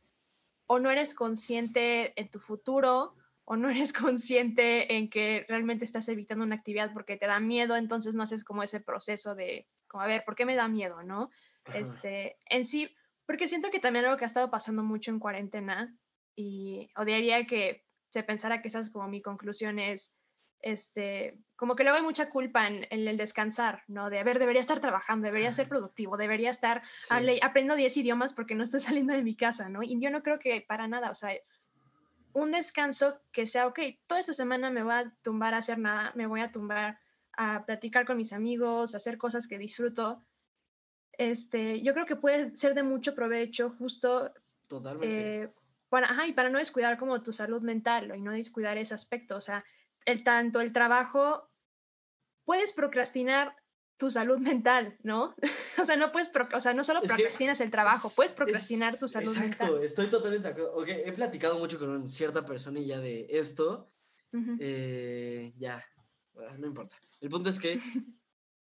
o 0.67 0.79
no 0.79 0.89
eres 0.91 1.13
consciente 1.15 2.19
en 2.19 2.29
tu 2.29 2.39
futuro 2.39 3.15
o 3.45 3.55
no 3.55 3.69
eres 3.69 3.93
consciente 3.93 4.95
en 4.97 5.09
que 5.09 5.45
realmente 5.47 5.85
estás 5.85 6.09
evitando 6.09 6.43
una 6.43 6.55
actividad 6.55 6.91
porque 6.93 7.17
te 7.17 7.27
da 7.27 7.39
miedo, 7.39 7.75
entonces 7.75 8.15
no 8.15 8.23
haces 8.23 8.43
como 8.43 8.63
ese 8.63 8.79
proceso 8.81 9.35
de, 9.35 9.67
como, 9.87 10.03
a 10.03 10.07
ver, 10.07 10.23
¿por 10.25 10.35
qué 10.35 10.45
me 10.45 10.55
da 10.55 10.67
miedo, 10.67 11.03
no? 11.03 11.29
Ajá. 11.65 11.77
Este, 11.79 12.37
en 12.45 12.65
sí, 12.65 12.93
porque 13.25 13.47
siento 13.47 13.71
que 13.71 13.79
también 13.79 14.05
algo 14.05 14.17
que 14.17 14.25
ha 14.25 14.27
estado 14.27 14.51
pasando 14.51 14.83
mucho 14.83 15.11
en 15.11 15.19
cuarentena 15.19 15.95
y 16.35 16.89
odiaría 16.95 17.45
que 17.47 17.85
se 18.09 18.23
pensara 18.23 18.61
que 18.61 18.67
esa 18.67 18.79
es 18.79 18.89
como 18.89 19.07
mi 19.07 19.21
conclusión 19.21 19.79
es, 19.79 20.19
este, 20.61 21.37
como 21.55 21.75
que 21.75 21.83
luego 21.83 21.97
hay 21.97 22.03
mucha 22.03 22.29
culpa 22.29 22.67
en, 22.67 22.87
en 22.89 23.07
el 23.07 23.17
descansar, 23.17 23.83
¿no? 23.87 24.09
De, 24.09 24.19
a 24.19 24.23
ver, 24.23 24.39
debería 24.39 24.61
estar 24.61 24.79
trabajando, 24.79 25.25
debería 25.25 25.53
ser 25.53 25.67
productivo, 25.67 26.17
debería 26.17 26.49
estar 26.49 26.81
Sí. 26.85 27.13
aprendiendo 27.41 27.75
10 27.75 27.97
idiomas 27.97 28.33
porque 28.33 28.55
no 28.55 28.63
estoy 28.63 28.79
saliendo 29.05 29.13
de 29.13 29.21
mi 29.23 29.35
casa, 29.35 29.69
¿no? 29.69 29.83
Y 29.83 29.99
yo 30.01 30.09
no 30.09 30.23
creo 30.23 30.39
que 30.39 30.61
para 30.61 30.87
nada, 30.87 31.11
o 31.11 31.15
sea, 31.15 31.31
un 32.35 32.51
descanso 32.51 33.21
que 33.31 33.47
sea, 33.47 33.65
ok, 33.65 33.79
toda 34.07 34.19
esta 34.19 34.33
semana 34.33 34.69
me 34.69 34.83
voy 34.83 34.93
a 34.93 35.15
tumbar 35.21 35.53
a 35.53 35.59
hacer 35.59 35.79
nada, 35.79 36.11
me 36.15 36.27
voy 36.27 36.41
a 36.41 36.51
tumbar 36.51 36.99
a 37.31 37.65
platicar 37.65 38.05
con 38.05 38.17
mis 38.17 38.33
amigos, 38.33 38.93
a 38.93 38.97
hacer 38.97 39.17
cosas 39.17 39.47
que 39.47 39.57
disfruto. 39.57 40.21
Este, 41.13 41.81
yo 41.81 41.93
creo 41.93 42.05
que 42.05 42.17
puede 42.17 42.53
ser 42.53 42.73
de 42.73 42.83
mucho 42.83 43.15
provecho 43.15 43.73
justo 43.79 44.33
Totalmente. 44.67 45.43
eh, 45.43 45.53
para, 45.87 46.07
ajá, 46.07 46.27
y 46.27 46.33
para 46.33 46.49
no 46.49 46.59
descuidar 46.59 46.97
como 46.97 47.21
tu 47.21 47.31
salud 47.31 47.61
mental 47.61 48.13
y 48.13 48.21
no 48.21 48.33
descuidar 48.33 48.77
ese 48.77 48.93
aspecto. 48.93 49.37
O 49.37 49.41
sea, 49.41 49.63
el 50.03 50.21
tanto 50.25 50.59
el 50.59 50.73
trabajo, 50.73 51.49
puedes 52.43 52.73
procrastinar 52.73 53.55
tu 53.97 54.11
salud 54.11 54.37
mental, 54.39 54.97
¿no? 55.03 55.35
o 55.81 55.85
sea, 55.85 55.95
no 55.95 56.11
puedes, 56.11 56.29
o 56.53 56.61
sea, 56.61 56.73
no 56.73 56.83
solo 56.83 57.01
Es 57.01 57.07
procrastinas 57.09 57.61
el 57.61 57.71
trabajo, 57.71 58.11
puedes 58.15 58.31
Es- 58.31 58.37
procrastinar 58.37 58.97
tu 58.97 59.07
salud 59.07 59.31
exacto, 59.35 59.63
mental. 59.65 59.83
estoy 59.83 60.07
totalmente 60.07 60.47
de 60.47 60.53
acuerdo. 60.53 60.85
He 60.85 61.13
platicado 61.13 61.57
mucho 61.59 61.79
con 61.79 61.89
un- 61.89 62.07
cierta 62.07 62.45
personilla 62.45 62.99
de 62.99 63.27
esto. 63.29 63.91
Eh, 64.59 65.53
ya, 65.57 65.81
ah, 66.37 66.57
no 66.57 66.67
importa. 66.67 66.97
El 67.21 67.29
punto 67.29 67.49
es 67.49 67.57
que, 67.59 67.79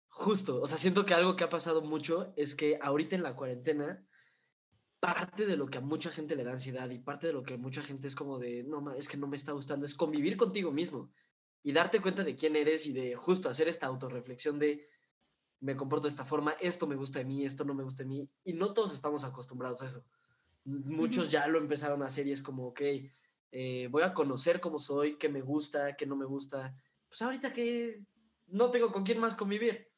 justo, 0.09 0.61
o 0.62 0.67
sea, 0.67 0.79
siento 0.79 1.05
que 1.05 1.12
algo 1.15 1.37
que 1.37 1.45
ha 1.45 1.49
pasado 1.50 1.83
mucho 1.83 2.33
es 2.37 2.55
que 2.55 2.79
ahorita 2.81 3.15
en 3.17 3.23
la 3.23 3.37
cuarentena, 3.37 4.07
parte 5.00 5.47
de 5.47 5.57
lo 5.57 5.67
que 5.67 5.79
a 5.79 5.83
mucha 5.83 6.11
gente 6.11 6.37
le 6.37 6.45
da 6.45 6.53
ansiedad 6.53 6.89
y 6.91 6.99
parte 6.99 7.27
de 7.29 7.33
lo 7.33 7.43
que 7.43 7.57
mucha 7.57 7.83
gente 7.83 8.09
es 8.09 8.15
como 8.15 8.39
de, 8.39 8.62
no, 8.65 8.91
es 8.93 9.09
que 9.09 9.17
no 9.17 9.27
me 9.27 9.37
está 9.37 9.53
gustando, 9.53 9.87
es 9.87 9.95
convivir 9.95 10.37
contigo 10.37 10.73
mismo 10.73 11.11
y 11.62 11.73
darte 11.73 12.00
cuenta 12.00 12.23
de 12.25 12.37
quién 12.37 12.57
eres 12.57 12.87
y 12.87 12.93
de 12.93 13.15
justo 13.17 13.49
hacer 13.49 13.69
esta 13.69 13.87
autorreflexión 13.87 14.59
de, 14.59 14.87
me 15.61 15.76
comporto 15.76 16.05
de 16.05 16.11
esta 16.11 16.25
forma, 16.25 16.52
esto 16.61 16.87
me 16.87 16.97
gusta 16.97 17.19
de 17.19 17.26
mí, 17.26 17.45
esto 17.45 17.64
no 17.64 17.75
me 17.75 17.85
gusta 17.85 18.02
de 18.02 18.09
mí, 18.09 18.31
y 18.45 18.55
no 18.55 18.73
todos 18.73 18.93
estamos 18.93 19.25
acostumbrados 19.25 19.83
a 19.83 19.87
eso. 19.87 20.05
Muchos 20.64 21.31
ya 21.31 21.47
lo 21.47 21.59
empezaron 21.59 22.02
a 22.02 22.07
hacer 22.07 22.26
y 22.26 22.33
es 22.33 22.43
como, 22.43 22.69
ok, 22.69 22.81
eh, 23.52 23.88
voy 23.90 24.02
a 24.02 24.14
conocer 24.14 24.61
cómo 24.61 24.79
soy, 24.79 25.17
qué 25.17 25.29
me 25.29 25.40
gusta, 25.43 25.97
qué 25.97 26.07
no 26.07 26.17
me 26.17 26.25
gusta. 26.25 26.75
Pues 27.09 27.21
ahorita 27.23 27.52
que 27.52 28.05
no 28.47 28.71
tengo 28.71 28.93
con 28.93 29.05
quién 29.05 29.19
más 29.19 29.37
convivir. 29.37 29.90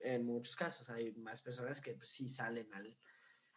En 0.00 0.24
muchos 0.24 0.56
casos 0.56 0.88
hay 0.90 1.12
más 1.12 1.42
personas 1.42 1.80
que 1.80 1.94
pues, 1.94 2.08
sí 2.08 2.28
salen 2.28 2.72
al, 2.72 2.96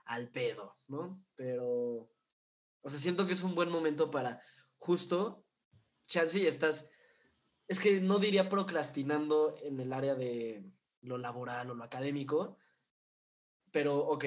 al 0.05 0.29
pedo, 0.29 0.77
¿no? 0.87 1.23
Pero, 1.35 2.09
o 2.81 2.89
sea, 2.89 2.99
siento 2.99 3.25
que 3.25 3.33
es 3.33 3.43
un 3.43 3.55
buen 3.55 3.69
momento 3.69 4.11
para 4.11 4.41
justo, 4.77 5.45
chance 6.07 6.39
y 6.39 6.47
estás, 6.47 6.91
es 7.67 7.79
que 7.79 8.01
no 8.01 8.19
diría 8.19 8.49
procrastinando 8.49 9.57
en 9.63 9.79
el 9.79 9.93
área 9.93 10.15
de 10.15 10.72
lo 11.03 11.17
laboral 11.17 11.71
o 11.71 11.75
lo 11.75 11.83
académico, 11.83 12.57
pero 13.71 13.97
ok, 13.97 14.25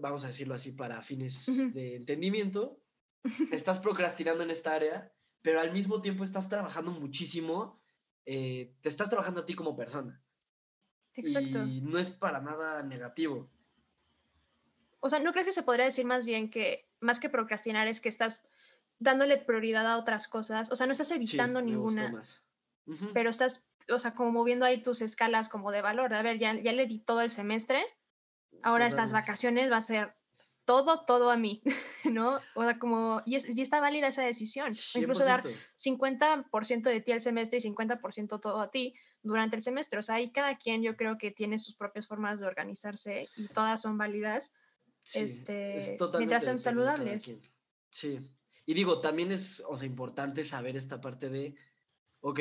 vamos 0.00 0.24
a 0.24 0.28
decirlo 0.28 0.54
así 0.54 0.72
para 0.72 1.02
fines 1.02 1.72
de 1.74 1.96
entendimiento, 1.96 2.80
estás 3.52 3.80
procrastinando 3.80 4.42
en 4.42 4.50
esta 4.50 4.74
área, 4.74 5.12
pero 5.42 5.60
al 5.60 5.72
mismo 5.72 6.00
tiempo 6.00 6.24
estás 6.24 6.48
trabajando 6.48 6.90
muchísimo, 6.90 7.80
eh, 8.26 8.74
te 8.80 8.88
estás 8.88 9.08
trabajando 9.08 9.42
a 9.42 9.46
ti 9.46 9.54
como 9.54 9.76
persona. 9.76 10.22
Exacto. 11.14 11.64
Y 11.64 11.80
no 11.80 11.98
es 11.98 12.10
para 12.10 12.40
nada 12.40 12.82
negativo. 12.82 13.50
O 15.00 15.08
sea, 15.08 15.18
¿no 15.18 15.32
crees 15.32 15.46
que 15.46 15.52
se 15.52 15.62
podría 15.62 15.86
decir 15.86 16.04
más 16.04 16.26
bien 16.26 16.50
que 16.50 16.88
más 17.00 17.20
que 17.20 17.28
procrastinar 17.28 17.88
es 17.88 18.00
que 18.00 18.08
estás 18.08 18.44
dándole 18.98 19.38
prioridad 19.38 19.86
a 19.86 19.96
otras 19.96 20.28
cosas? 20.28 20.70
O 20.70 20.76
sea, 20.76 20.86
no 20.86 20.92
estás 20.92 21.10
evitando 21.10 21.62
ninguna, 21.62 22.10
más. 22.10 22.42
Pero 23.14 23.30
estás, 23.30 23.69
o 23.88 23.98
sea, 23.98 24.14
como 24.14 24.30
moviendo 24.32 24.64
ahí 24.66 24.82
tus 24.82 25.00
escalas 25.02 25.48
como 25.48 25.70
de 25.72 25.82
valor. 25.82 26.12
A 26.14 26.22
ver, 26.22 26.38
ya, 26.38 26.54
ya 26.54 26.72
le 26.72 26.86
di 26.86 26.98
todo 26.98 27.20
el 27.22 27.30
semestre, 27.30 27.82
ahora 28.62 28.86
estas 28.86 29.12
vacaciones 29.12 29.70
va 29.70 29.78
a 29.78 29.82
ser 29.82 30.14
todo, 30.64 31.04
todo 31.04 31.30
a 31.30 31.36
mí, 31.36 31.62
¿no? 32.12 32.38
O 32.54 32.62
sea, 32.62 32.78
como, 32.78 33.22
y, 33.26 33.34
es- 33.36 33.48
y 33.56 33.60
está 33.60 33.80
válida 33.80 34.08
esa 34.08 34.22
decisión. 34.22 34.70
O 34.94 34.98
incluso 34.98 35.24
dar 35.24 35.42
100%. 35.42 35.54
50% 35.76 36.82
de 36.82 37.00
ti 37.00 37.12
al 37.12 37.20
semestre 37.20 37.58
y 37.58 37.62
50% 37.62 38.40
todo 38.40 38.60
a 38.60 38.70
ti 38.70 38.94
durante 39.22 39.56
el 39.56 39.62
semestre. 39.62 39.98
O 39.98 40.02
sea, 40.02 40.16
ahí 40.16 40.30
cada 40.30 40.56
quien 40.58 40.82
yo 40.82 40.96
creo 40.96 41.18
que 41.18 41.30
tiene 41.30 41.58
sus 41.58 41.74
propias 41.74 42.06
formas 42.06 42.38
de 42.40 42.46
organizarse 42.46 43.28
y 43.36 43.48
todas 43.48 43.82
son 43.82 43.98
válidas. 43.98 44.52
Sí, 45.02 45.20
este, 45.20 45.76
es 45.78 45.96
mientras 46.18 46.44
sean 46.44 46.58
saludables. 46.58 47.30
Sí. 47.88 48.20
Y 48.66 48.74
digo, 48.74 49.00
también 49.00 49.32
es, 49.32 49.64
o 49.66 49.76
sea, 49.76 49.86
importante 49.86 50.44
saber 50.44 50.76
esta 50.76 51.00
parte 51.00 51.30
de, 51.30 51.56
ok, 52.20 52.40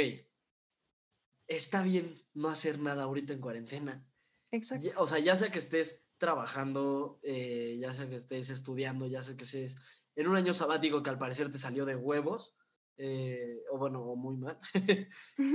está 1.50 1.84
bien 1.84 2.24
no 2.34 2.48
hacer 2.50 2.80
nada 2.80 3.04
ahorita 3.04 3.34
en 3.34 3.42
cuarentena. 3.42 4.08
Exacto. 4.52 4.90
O 4.98 5.08
sea, 5.08 5.20
ya 5.20 5.36
sea 5.36 5.52
que 5.52 5.60
estés 5.60 6.06
trabajando, 6.18 7.20
eh, 7.24 7.78
ya 7.80 7.94
sea 7.94 8.08
que 8.08 8.16
estés 8.16 8.50
estudiando, 8.50 9.08
ya 9.08 9.22
sea 9.22 9.36
que 9.36 9.44
estés 9.44 9.78
en 10.16 10.28
un 10.28 10.36
año 10.36 10.54
sabático 10.54 11.04
que 11.04 11.10
al 11.10 11.18
parecer 11.18 11.52
te 11.52 11.58
salió 11.58 11.86
de 11.86 11.96
huevos, 11.96 12.56
eh, 12.98 13.64
o 13.72 13.78
bueno, 13.78 14.02
o 14.02 14.16
muy 14.16 14.38
mal. 14.38 14.60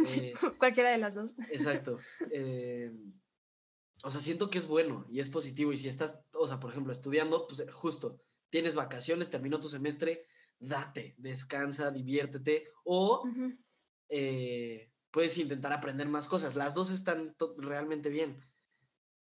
Sí, 0.04 0.20
eh, 0.20 0.34
Cualquiera 0.58 0.90
de 0.90 0.98
las 0.98 1.14
dos. 1.14 1.34
Exacto. 1.50 1.98
o 4.02 4.10
sea, 4.10 4.20
siento 4.20 4.50
que 4.50 4.58
es 4.58 4.66
bueno 4.66 5.06
y 5.10 5.20
es 5.20 5.30
positivo. 5.30 5.72
Y 5.72 5.78
si 5.78 5.88
estás, 5.88 6.22
o 6.32 6.48
sea, 6.48 6.60
por 6.60 6.70
ejemplo, 6.70 6.92
estudiando, 6.92 7.46
pues 7.46 7.64
justo, 7.72 8.20
tienes 8.50 8.74
vacaciones, 8.74 9.30
terminó 9.30 9.60
tu 9.60 9.68
semestre, 9.68 10.26
date, 10.58 11.14
descansa, 11.18 11.90
diviértete. 11.90 12.68
O 12.84 13.22
puedes 15.14 15.38
intentar 15.38 15.72
aprender 15.72 16.08
más 16.08 16.26
cosas. 16.26 16.56
Las 16.56 16.74
dos 16.74 16.90
están 16.90 17.36
realmente 17.56 18.08
bien. 18.08 18.44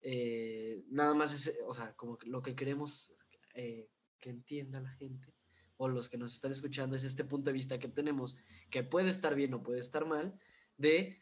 Eh, 0.00 0.82
nada 0.88 1.12
más 1.12 1.34
es, 1.34 1.58
o 1.66 1.74
sea, 1.74 1.92
como 1.96 2.18
lo 2.22 2.40
que 2.40 2.56
queremos 2.56 3.14
eh, 3.52 3.90
que 4.18 4.30
entienda 4.30 4.80
la 4.80 4.88
gente 4.92 5.34
o 5.76 5.88
los 5.88 6.08
que 6.08 6.16
nos 6.16 6.34
están 6.34 6.50
escuchando 6.50 6.96
es 6.96 7.04
este 7.04 7.24
punto 7.24 7.50
de 7.50 7.52
vista 7.52 7.78
que 7.78 7.88
tenemos, 7.88 8.36
que 8.70 8.82
puede 8.82 9.10
estar 9.10 9.34
bien 9.34 9.52
o 9.52 9.62
puede 9.62 9.80
estar 9.80 10.06
mal, 10.06 10.40
de 10.78 11.20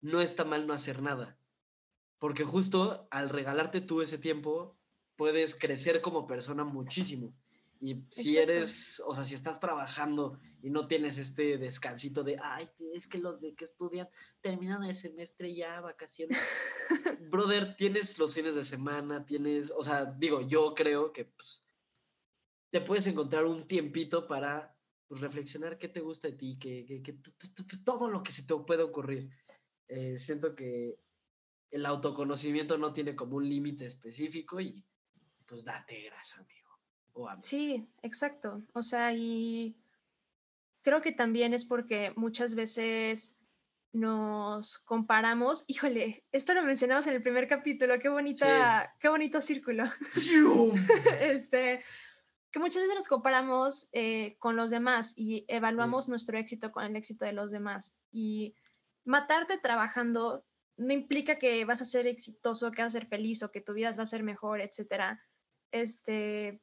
no 0.00 0.20
está 0.20 0.44
mal 0.44 0.66
no 0.66 0.72
hacer 0.74 1.00
nada. 1.00 1.38
Porque 2.18 2.42
justo 2.42 3.06
al 3.12 3.28
regalarte 3.28 3.80
tú 3.80 4.02
ese 4.02 4.18
tiempo, 4.18 4.76
puedes 5.14 5.54
crecer 5.54 6.00
como 6.00 6.26
persona 6.26 6.64
muchísimo. 6.64 7.36
Y 7.80 8.04
si 8.10 8.30
Exacto. 8.36 8.52
eres, 8.52 9.02
o 9.06 9.14
sea, 9.14 9.24
si 9.24 9.34
estás 9.34 9.60
trabajando 9.60 10.40
y 10.62 10.70
no 10.70 10.88
tienes 10.88 11.16
este 11.18 11.58
descansito 11.58 12.24
de, 12.24 12.36
ay, 12.42 12.68
es 12.94 13.06
que 13.06 13.18
los 13.18 13.40
de 13.40 13.54
que 13.54 13.64
estudian 13.64 14.08
terminan 14.40 14.82
el 14.84 14.96
semestre 14.96 15.54
ya, 15.54 15.80
vacaciones. 15.80 16.36
Brother, 17.30 17.76
tienes 17.76 18.18
los 18.18 18.34
fines 18.34 18.56
de 18.56 18.64
semana, 18.64 19.24
tienes, 19.24 19.70
o 19.70 19.82
sea, 19.84 20.06
digo, 20.06 20.40
yo 20.40 20.74
creo 20.74 21.12
que 21.12 21.26
pues, 21.26 21.64
te 22.70 22.80
puedes 22.80 23.06
encontrar 23.06 23.44
un 23.46 23.66
tiempito 23.68 24.26
para 24.26 24.76
pues, 25.06 25.20
reflexionar 25.20 25.78
qué 25.78 25.88
te 25.88 26.00
gusta 26.00 26.28
de 26.28 26.34
ti, 26.34 26.58
que, 26.58 26.84
que- 26.84 27.02
que 27.02 27.16
todo 27.84 28.10
lo 28.10 28.22
que 28.22 28.32
se 28.32 28.42
te 28.42 28.54
puede 28.56 28.82
ocurrir. 28.82 29.30
Eh, 29.86 30.18
siento 30.18 30.54
que 30.54 30.98
el 31.70 31.86
autoconocimiento 31.86 32.76
no 32.76 32.92
tiene 32.92 33.14
como 33.14 33.36
un 33.36 33.48
límite 33.48 33.86
específico 33.86 34.60
y 34.60 34.84
pues 35.46 35.64
date 35.64 36.02
grasa, 36.02 36.40
amigo. 36.40 36.57
O. 37.18 37.42
Sí, 37.42 37.88
exacto. 38.02 38.62
O 38.72 38.82
sea, 38.82 39.12
y 39.12 39.76
creo 40.82 41.00
que 41.00 41.12
también 41.12 41.52
es 41.54 41.64
porque 41.64 42.12
muchas 42.16 42.54
veces 42.54 43.38
nos 43.92 44.78
comparamos. 44.78 45.64
Híjole, 45.66 46.24
esto 46.32 46.54
lo 46.54 46.62
mencionamos 46.62 47.06
en 47.06 47.14
el 47.14 47.22
primer 47.22 47.48
capítulo. 47.48 47.98
Qué 47.98 48.08
bonita, 48.08 48.94
qué 49.00 49.08
bonito 49.08 49.40
círculo. 49.40 49.84
este, 51.20 51.82
que 52.50 52.58
muchas 52.58 52.82
veces 52.82 52.94
nos 52.94 53.08
comparamos 53.08 53.88
eh, 53.92 54.36
con 54.38 54.56
los 54.56 54.70
demás 54.70 55.14
y 55.16 55.44
evaluamos 55.48 56.08
nuestro 56.08 56.38
éxito 56.38 56.72
con 56.72 56.84
el 56.84 56.96
éxito 56.96 57.24
de 57.24 57.32
los 57.32 57.50
demás. 57.50 58.00
Y 58.10 58.54
matarte 59.04 59.58
trabajando 59.58 60.44
no 60.76 60.92
implica 60.92 61.38
que 61.38 61.64
vas 61.64 61.82
a 61.82 61.86
ser 61.86 62.06
exitoso, 62.06 62.70
que 62.70 62.82
vas 62.82 62.94
a 62.94 62.98
ser 63.00 63.08
feliz 63.08 63.42
o 63.42 63.50
que 63.50 63.60
tu 63.60 63.74
vida 63.74 63.92
va 63.92 64.04
a 64.04 64.06
ser 64.06 64.22
mejor, 64.22 64.60
etcétera. 64.60 65.20
Este, 65.72 66.62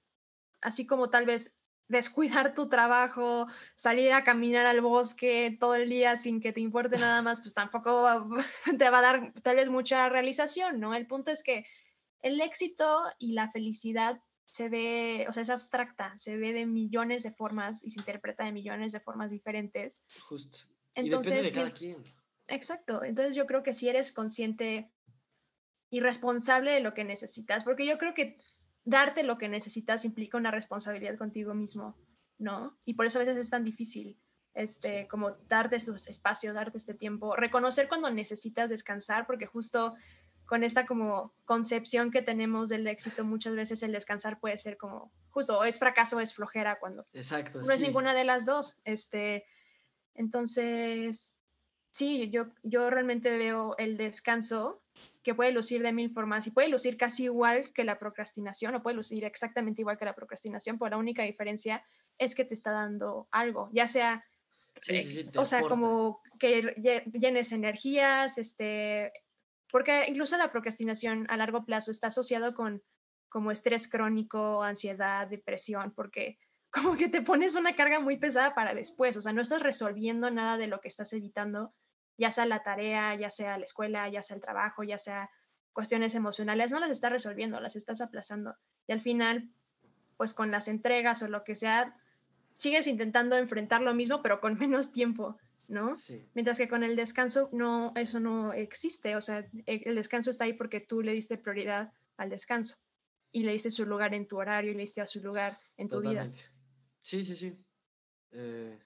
así 0.66 0.86
como 0.86 1.10
tal 1.10 1.26
vez 1.26 1.60
descuidar 1.88 2.56
tu 2.56 2.68
trabajo, 2.68 3.48
salir 3.76 4.12
a 4.12 4.24
caminar 4.24 4.66
al 4.66 4.82
bosque 4.82 5.56
todo 5.60 5.76
el 5.76 5.90
día 5.90 6.18
sin 6.18 6.42
que 6.42 6.52
te 6.52 6.60
importe 6.60 6.98
nada 6.98 7.22
más, 7.22 7.42
pues 7.42 7.54
tampoco 7.54 8.28
te 8.80 8.90
va 8.90 9.00
a 9.00 9.02
dar 9.02 9.34
tal 9.44 9.56
vez 9.56 9.70
mucha 9.70 10.10
realización, 10.10 10.80
¿no? 10.80 10.96
El 10.96 11.06
punto 11.06 11.32
es 11.32 11.44
que 11.44 11.66
el 12.22 12.42
éxito 12.42 13.04
y 13.20 13.34
la 13.34 13.52
felicidad 13.52 14.20
se 14.46 14.70
ve, 14.70 15.26
o 15.30 15.34
sea, 15.34 15.44
es 15.44 15.50
abstracta, 15.50 16.14
se 16.18 16.38
ve 16.38 16.54
de 16.54 16.66
millones 16.66 17.24
de 17.24 17.32
formas 17.32 17.84
y 17.84 17.92
se 17.92 18.00
interpreta 18.00 18.44
de 18.44 18.52
millones 18.52 18.92
de 18.92 19.00
formas 19.00 19.30
diferentes. 19.30 20.06
Justo. 20.22 20.60
Entonces, 20.96 21.48
de 21.48 21.52
cada 21.52 21.74
quien. 21.74 22.04
Exacto. 22.48 23.04
Entonces 23.04 23.36
yo 23.36 23.46
creo 23.46 23.64
que 23.64 23.74
si 23.74 23.90
eres 23.90 24.12
consciente 24.12 24.92
y 25.90 26.00
responsable 26.00 26.72
de 26.72 26.80
lo 26.80 26.94
que 26.94 27.04
necesitas, 27.04 27.64
porque 27.64 27.86
yo 27.86 27.98
creo 27.98 28.14
que 28.14 28.38
darte 28.86 29.24
lo 29.24 29.38
que 29.38 29.50
necesitas 29.50 30.06
implica 30.06 30.38
una 30.38 30.52
responsabilidad 30.52 31.18
contigo 31.18 31.54
mismo, 31.54 31.98
¿no? 32.38 32.78
Y 32.86 32.94
por 32.94 33.08
eso 33.08 33.20
a 33.20 33.24
veces 33.24 33.38
es 33.38 33.50
tan 33.50 33.66
difícil, 33.66 34.20
este, 34.54 35.08
como 35.08 35.32
darte 35.50 35.76
esos 35.76 36.08
espacios, 36.08 36.54
darte 36.54 36.78
este 36.78 36.94
tiempo, 36.94 37.36
reconocer 37.36 37.90
cuando 37.90 38.10
necesitas 38.10 38.70
descansar, 38.70 39.26
porque 39.26 39.48
justo 39.48 39.96
con 40.46 40.64
esta 40.64 40.86
como 40.86 41.34
concepción 41.44 42.12
que 42.12 42.22
tenemos 42.22 42.70
del 42.70 42.88
éxito, 42.88 43.26
muchas 43.26 43.56
veces 43.56 43.82
el 43.82 43.92
descansar 43.92 44.40
puede 44.40 44.58
ser 44.60 44.78
como, 44.78 45.12
justo, 45.32 45.58
o 45.60 45.64
es 45.64 45.80
fracaso 45.80 46.18
o 46.18 46.20
es 46.20 46.36
flojera 46.36 46.80
cuando 46.80 47.04
Exacto, 47.14 47.62
no 47.62 47.74
es 47.74 47.82
ninguna 47.82 48.14
de 48.14 48.24
las 48.24 48.46
dos. 48.46 48.80
Este, 48.84 49.46
entonces, 50.14 51.40
sí, 51.90 52.30
yo, 52.30 52.52
yo 52.62 52.92
realmente 52.92 53.36
veo 53.36 53.76
el 53.80 53.98
descanso 53.98 54.85
que 55.26 55.34
puede 55.34 55.52
lucir 55.52 55.82
de 55.82 55.92
mil 55.92 56.12
formas 56.12 56.46
y 56.46 56.52
puede 56.52 56.70
lucir 56.70 56.98
casi 56.98 57.24
igual 57.24 57.74
que 57.74 57.84
la 57.84 57.98
procrastinación 57.98 58.76
o 58.76 58.84
puede 58.84 58.96
lucir 58.96 59.26
exactamente 59.26 59.82
igual 59.82 59.98
que 59.98 60.06
la 60.06 60.14
procrastinación, 60.14 60.78
pero 60.78 60.92
la 60.92 60.98
única 60.98 61.24
diferencia 61.24 61.84
es 62.20 62.36
que 62.36 62.46
te 62.46 62.54
está 62.54 62.72
dando 62.72 63.28
algo, 63.32 63.70
ya 63.74 63.88
sea, 63.88 64.24
o 65.36 65.46
sea, 65.48 65.62
como 65.62 66.22
que 66.38 66.76
llenes 67.12 67.52
energías, 67.52 68.38
este, 68.38 69.14
porque 69.72 70.06
incluso 70.08 70.38
la 70.38 70.52
procrastinación 70.52 71.26
a 71.28 71.38
largo 71.38 71.66
plazo 71.66 71.90
está 71.90 72.08
asociado 72.08 72.54
con 72.54 72.84
como 73.28 73.50
estrés 73.50 73.90
crónico, 73.90 74.62
ansiedad, 74.62 75.28
depresión, 75.28 75.92
porque 75.96 76.38
como 76.70 76.96
que 76.98 77.10
te 77.10 77.24
pones 77.24 77.56
una 77.56 77.76
carga 77.76 78.00
muy 78.00 78.18
pesada 78.18 78.54
para 78.54 78.76
después, 78.76 79.18
o 79.18 79.24
sea, 79.24 79.34
no 79.34 79.42
estás 79.42 79.64
resolviendo 79.64 80.30
nada 80.30 80.60
de 80.60 80.68
lo 80.68 80.82
que 80.82 80.88
estás 80.88 81.12
evitando 81.14 81.74
ya 82.18 82.32
sea 82.32 82.46
la 82.46 82.64
tarea, 82.64 83.16
ya 83.16 83.30
sea 83.30 83.58
la 83.58 83.66
escuela, 83.66 84.08
ya 84.10 84.22
sea 84.22 84.36
el 84.36 84.42
trabajo, 84.42 84.84
ya 84.84 84.98
sea 84.98 85.30
cuestiones 85.74 86.16
emocionales, 86.16 86.72
no 86.72 86.80
las 86.80 86.90
estás 86.90 87.12
resolviendo, 87.12 87.60
las 87.60 87.76
estás 87.76 88.00
aplazando. 88.02 88.56
Y 88.88 88.94
al 88.94 89.02
final, 89.02 89.50
pues 90.18 90.34
con 90.34 90.50
las 90.50 90.68
entregas 90.68 91.22
o 91.22 91.28
lo 91.28 91.44
que 91.44 91.56
sea, 91.56 91.98
sigues 92.56 92.88
intentando 92.88 93.38
enfrentar 93.38 93.82
lo 93.82 93.94
mismo, 93.94 94.22
pero 94.22 94.40
con 94.40 94.58
menos 94.60 94.94
tiempo, 94.94 95.38
¿no? 95.68 95.92
Mientras 96.34 96.58
que 96.58 96.68
con 96.68 96.84
el 96.84 96.96
descanso, 96.96 97.50
no, 97.52 97.92
eso 97.96 98.20
no 98.20 98.54
existe. 98.54 99.16
O 99.16 99.22
sea, 99.22 99.48
e, 99.66 99.82
el 99.86 99.96
descanso 99.96 100.30
está 100.30 100.46
ahí 100.46 100.54
porque 100.54 100.80
tú 100.80 101.02
le 101.02 101.12
diste 101.12 101.38
prioridad 101.38 101.92
al 102.18 102.30
descanso 102.30 102.78
y 103.32 103.44
le 103.44 103.52
diste 103.52 103.70
su 103.70 103.86
lugar 103.86 104.14
en 104.14 104.28
tu 104.28 104.38
horario 104.38 104.72
y 104.72 104.76
le 104.76 104.82
diste 104.82 105.02
a 105.02 105.08
su 105.08 105.22
lugar 105.22 105.60
en 105.76 105.90
tu 105.90 106.00
vida. 106.00 106.32
Sí, 107.02 107.26
sí, 107.26 107.36
sí. 107.36 107.54
Eh, 108.32 108.80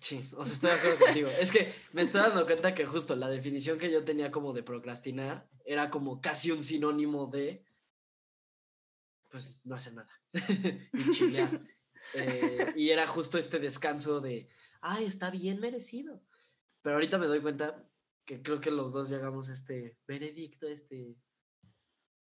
Sí, 0.00 0.26
o 0.36 0.44
sea, 0.44 0.54
estoy 0.54 0.70
de 0.70 0.76
acuerdo 0.76 1.04
contigo. 1.04 1.28
Es 1.40 1.52
que 1.52 1.74
me 1.92 2.02
estoy 2.02 2.22
dando 2.22 2.46
cuenta 2.46 2.74
que 2.74 2.86
justo 2.86 3.14
la 3.16 3.28
definición 3.28 3.78
que 3.78 3.92
yo 3.92 4.02
tenía 4.02 4.30
como 4.30 4.52
de 4.54 4.62
procrastinar 4.62 5.48
era 5.64 5.90
como 5.90 6.20
casi 6.20 6.50
un 6.50 6.64
sinónimo 6.64 7.26
de, 7.26 7.64
pues, 9.28 9.60
no 9.64 9.74
hacer 9.74 9.94
nada. 9.94 10.10
y 10.32 11.12
chilear. 11.12 11.62
Eh, 12.14 12.72
y 12.76 12.90
era 12.90 13.06
justo 13.06 13.36
este 13.36 13.58
descanso 13.58 14.20
de, 14.20 14.48
ay, 14.80 15.04
está 15.04 15.30
bien 15.30 15.60
merecido. 15.60 16.22
Pero 16.82 16.94
ahorita 16.94 17.18
me 17.18 17.26
doy 17.26 17.42
cuenta 17.42 17.86
que 18.24 18.42
creo 18.42 18.60
que 18.60 18.70
los 18.70 18.92
dos 18.92 19.10
llegamos 19.10 19.50
a 19.50 19.52
este 19.52 19.98
veredicto, 20.06 20.66
este, 20.66 21.14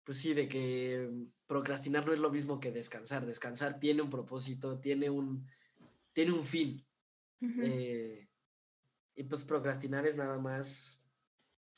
pues 0.03 0.19
sí, 0.19 0.33
de 0.33 0.49
que 0.49 1.11
procrastinar 1.47 2.07
no 2.07 2.13
es 2.15 2.21
lo 2.21 2.31
mismo 2.31 2.59
que 2.59 2.73
descansar. 2.73 3.27
Descansar 3.27 3.79
tiene 3.79 4.01
un 4.01 4.09
propósito, 4.09 4.81
tiene 4.81 5.11
un, 5.11 5.47
tiene 6.15 6.33
un 6.33 6.45
fin. 6.45 6.87
Eh, 7.41 8.29
y 9.15 9.25
pues 9.25 9.45
procrastinar 9.45 10.07
es 10.07 10.17
nada 10.17 10.39
más 10.39 11.03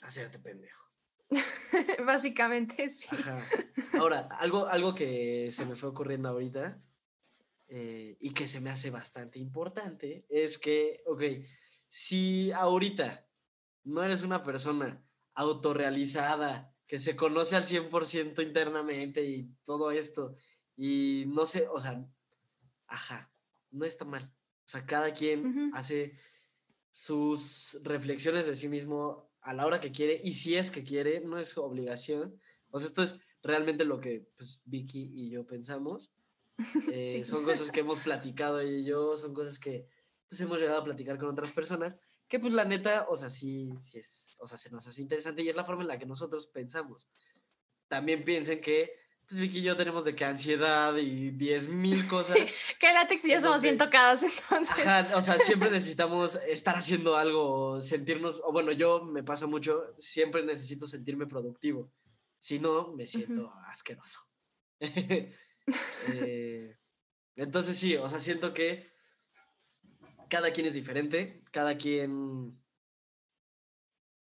hacerte 0.00 0.38
pendejo. 0.38 0.88
Básicamente, 2.04 2.88
sí. 2.90 3.08
Ahora, 3.98 4.28
algo, 4.38 4.66
algo 4.66 4.94
que 4.94 5.50
se 5.50 5.66
me 5.66 5.76
fue 5.76 5.90
ocurriendo 5.90 6.28
ahorita 6.28 6.82
eh, 7.68 8.16
y 8.20 8.32
que 8.32 8.46
se 8.46 8.60
me 8.60 8.70
hace 8.70 8.90
bastante 8.90 9.38
importante 9.38 10.24
es 10.28 10.58
que, 10.58 11.02
ok, 11.06 11.22
si 11.88 12.52
ahorita 12.52 13.28
no 13.84 14.02
eres 14.02 14.22
una 14.22 14.42
persona 14.42 15.02
autorrealizada, 15.34 16.74
que 16.86 16.98
se 16.98 17.16
conoce 17.16 17.54
al 17.54 17.64
100% 17.64 18.42
internamente 18.42 19.22
y 19.22 19.54
todo 19.64 19.90
esto, 19.90 20.34
y 20.74 21.24
no 21.28 21.44
sé, 21.44 21.68
o 21.68 21.78
sea, 21.78 22.02
ajá, 22.86 23.30
no 23.70 23.84
está 23.84 24.06
mal. 24.06 24.34
O 24.68 24.70
sea, 24.70 24.84
cada 24.84 25.14
quien 25.14 25.70
hace 25.72 26.12
sus 26.90 27.80
reflexiones 27.84 28.46
de 28.46 28.54
sí 28.54 28.68
mismo 28.68 29.30
a 29.40 29.54
la 29.54 29.64
hora 29.64 29.80
que 29.80 29.90
quiere 29.90 30.20
y 30.22 30.32
si 30.32 30.56
es 30.56 30.70
que 30.70 30.84
quiere, 30.84 31.22
no 31.22 31.38
es 31.38 31.48
su 31.48 31.62
obligación. 31.62 32.38
O 32.68 32.78
sea, 32.78 32.86
esto 32.86 33.02
es 33.02 33.22
realmente 33.42 33.86
lo 33.86 33.98
que 33.98 34.28
pues, 34.36 34.60
Vicky 34.66 35.10
y 35.14 35.30
yo 35.30 35.46
pensamos. 35.46 36.12
Eh, 36.92 37.24
son 37.24 37.44
cosas 37.44 37.70
que 37.70 37.80
hemos 37.80 38.00
platicado 38.00 38.60
ella 38.60 38.76
y 38.76 38.84
yo, 38.84 39.16
son 39.16 39.32
cosas 39.32 39.58
que 39.58 39.86
pues, 40.28 40.38
hemos 40.42 40.60
llegado 40.60 40.80
a 40.80 40.84
platicar 40.84 41.16
con 41.16 41.28
otras 41.28 41.52
personas, 41.52 41.96
que 42.26 42.38
pues 42.38 42.52
la 42.52 42.64
neta, 42.64 43.06
o 43.08 43.16
sea, 43.16 43.30
sí, 43.30 43.72
sí 43.78 44.00
es, 44.00 44.36
o 44.40 44.46
sea, 44.46 44.58
se 44.58 44.70
nos 44.70 44.86
hace 44.86 45.00
interesante 45.00 45.42
y 45.42 45.48
es 45.48 45.56
la 45.56 45.64
forma 45.64 45.82
en 45.82 45.88
la 45.88 45.98
que 45.98 46.04
nosotros 46.04 46.48
pensamos. 46.48 47.08
También 47.86 48.24
piensen 48.24 48.60
que 48.60 48.90
pues 49.28 49.40
Vicky 49.40 49.58
y 49.58 49.62
yo 49.62 49.76
tenemos 49.76 50.06
de 50.06 50.14
que 50.14 50.24
ansiedad 50.24 50.96
y 50.96 51.30
diez 51.30 51.68
mil 51.68 52.08
cosas. 52.08 52.38
que 52.80 52.92
látex 52.92 53.26
y 53.26 53.32
yo 53.32 53.40
somos 53.40 53.60
bien 53.60 53.76
tocados, 53.76 54.22
entonces. 54.50 54.86
Ajá, 54.86 55.16
o 55.16 55.20
sea, 55.20 55.38
siempre 55.38 55.70
necesitamos 55.70 56.36
estar 56.48 56.76
haciendo 56.76 57.16
algo, 57.16 57.82
sentirnos, 57.82 58.40
o 58.42 58.52
bueno, 58.52 58.72
yo 58.72 59.04
me 59.04 59.22
pasa 59.22 59.46
mucho, 59.46 59.94
siempre 59.98 60.42
necesito 60.42 60.86
sentirme 60.86 61.26
productivo. 61.26 61.92
Si 62.38 62.58
no, 62.58 62.94
me 62.94 63.06
siento 63.06 63.52
asqueroso. 63.66 64.20
Eh, 66.14 66.78
entonces 67.36 67.76
sí, 67.76 67.94
o 67.94 68.08
sea, 68.08 68.20
siento 68.20 68.54
que 68.54 68.90
cada 70.30 70.50
quien 70.50 70.66
es 70.66 70.72
diferente, 70.72 71.42
cada 71.50 71.76
quien 71.76 72.58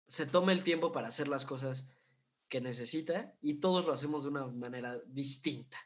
se 0.08 0.26
toma 0.26 0.54
el 0.54 0.64
tiempo 0.64 0.92
para 0.92 1.10
hacer 1.10 1.28
las 1.28 1.46
cosas 1.46 1.88
que 2.50 2.62
necesita 2.62 3.36
y 3.42 3.56
todos 3.56 3.86
lo 3.86 3.94
hacemos 3.94 4.24
de 4.24 4.30
una 4.30 4.48
manera 4.48 5.00
distinta. 5.08 5.78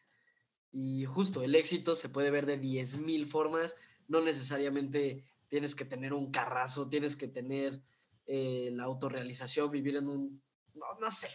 Y 0.71 1.05
justo 1.05 1.41
el 1.41 1.55
éxito 1.55 1.95
se 1.95 2.09
puede 2.09 2.31
ver 2.31 2.45
de 2.45 2.61
10.000 2.61 3.25
formas, 3.25 3.75
no 4.07 4.21
necesariamente 4.21 5.23
tienes 5.47 5.75
que 5.75 5.85
tener 5.85 6.13
un 6.13 6.31
carrazo, 6.31 6.89
tienes 6.89 7.15
que 7.15 7.27
tener 7.27 7.81
eh, 8.25 8.69
la 8.73 8.83
autorrealización, 8.83 9.71
vivir 9.71 9.95
en 9.95 10.07
un, 10.07 10.43
no, 10.75 11.11
sé, 11.11 11.29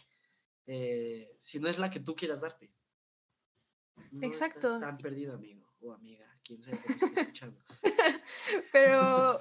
eh, 0.67 1.35
si 1.39 1.59
no 1.59 1.69
es 1.69 1.79
la 1.79 1.91
que 1.91 2.01
tú 2.01 2.15
quieras 2.15 2.43
darte. 2.43 2.71
Exacto. 4.21 4.67
Estás 4.67 4.81
tan 4.81 4.99
perdido, 4.99 5.35
amigo 5.35 5.69
o 5.81 5.93
amiga, 5.93 6.27
quien 6.43 6.63
sea 6.63 6.81
que 6.81 6.93
esté 6.93 7.21
escuchando. 7.21 7.61
Pero 8.73 9.41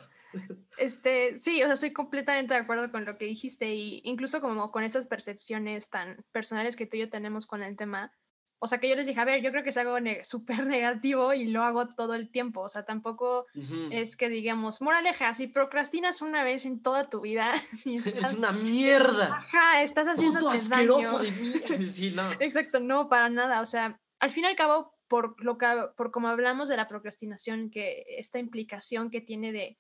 este, 0.78 1.38
sí, 1.38 1.62
o 1.62 1.66
sea, 1.66 1.74
estoy 1.74 1.94
completamente 1.94 2.54
de 2.54 2.60
acuerdo 2.60 2.92
con 2.92 3.06
lo 3.06 3.18
que 3.18 3.26
dijiste 3.26 3.74
y 3.74 4.02
incluso 4.04 4.42
como 4.42 4.72
con 4.72 4.84
esas 4.84 5.08
percepciones 5.08 5.90
tan 5.90 6.26
personales 6.32 6.76
que 6.76 6.86
tú 6.86 6.98
y 6.98 7.02
yo 7.02 7.10
tenemos 7.10 7.46
con 7.46 7.64
el 7.64 7.76
tema. 7.76 8.12
O 8.60 8.68
sea, 8.68 8.78
que 8.78 8.88
yo 8.88 8.96
les 8.96 9.06
dije, 9.06 9.20
a 9.20 9.26
ver, 9.26 9.42
yo 9.42 9.52
creo 9.52 9.62
que 9.62 9.72
es 9.72 9.78
algo 9.78 9.98
súper 10.24 10.66
negativo 10.66 11.34
y 11.34 11.48
lo 11.48 11.64
hago 11.64 11.94
todo 11.96 12.16
el 12.16 12.32
tiempo. 12.32 12.62
O 12.62 12.70
sea, 12.70 12.86
tampoco 12.86 13.46
es 13.92 14.16
que 14.16 14.30
digamos, 14.30 14.82
moraleja, 14.82 15.34
si 15.34 15.48
procrastinas 15.48 16.22
una 16.22 16.46
vez 16.46 16.66
en 16.66 16.82
toda 16.82 17.10
tu 17.10 17.20
vida. 17.20 17.54
es 17.86 18.34
una 18.38 18.54
mierda. 18.54 19.36
Ajá, 19.36 19.84
estás 19.84 20.08
haciendo 20.08 20.50
asqueroso 20.50 21.20
de 21.20 21.32
mí. 21.32 21.52
sí, 21.92 22.12
no. 22.12 22.24
Exacto, 22.40 22.80
no, 22.80 23.10
para 23.10 23.30
nada. 23.30 23.60
O 23.60 23.66
sea, 23.66 24.00
al 24.22 24.32
fin 24.32 24.46
y 24.46 24.48
al 24.48 24.56
cabo, 24.56 24.96
por 25.10 25.36
lo 25.44 25.58
que, 25.58 25.68
por 25.98 26.12
como 26.12 26.30
hablamos 26.30 26.70
de 26.70 26.78
la 26.78 26.88
procrastinación, 26.88 27.70
que 27.70 28.06
esta 28.18 28.40
implicación 28.40 29.12
que 29.12 29.20
tiene 29.20 29.52
de 29.52 29.78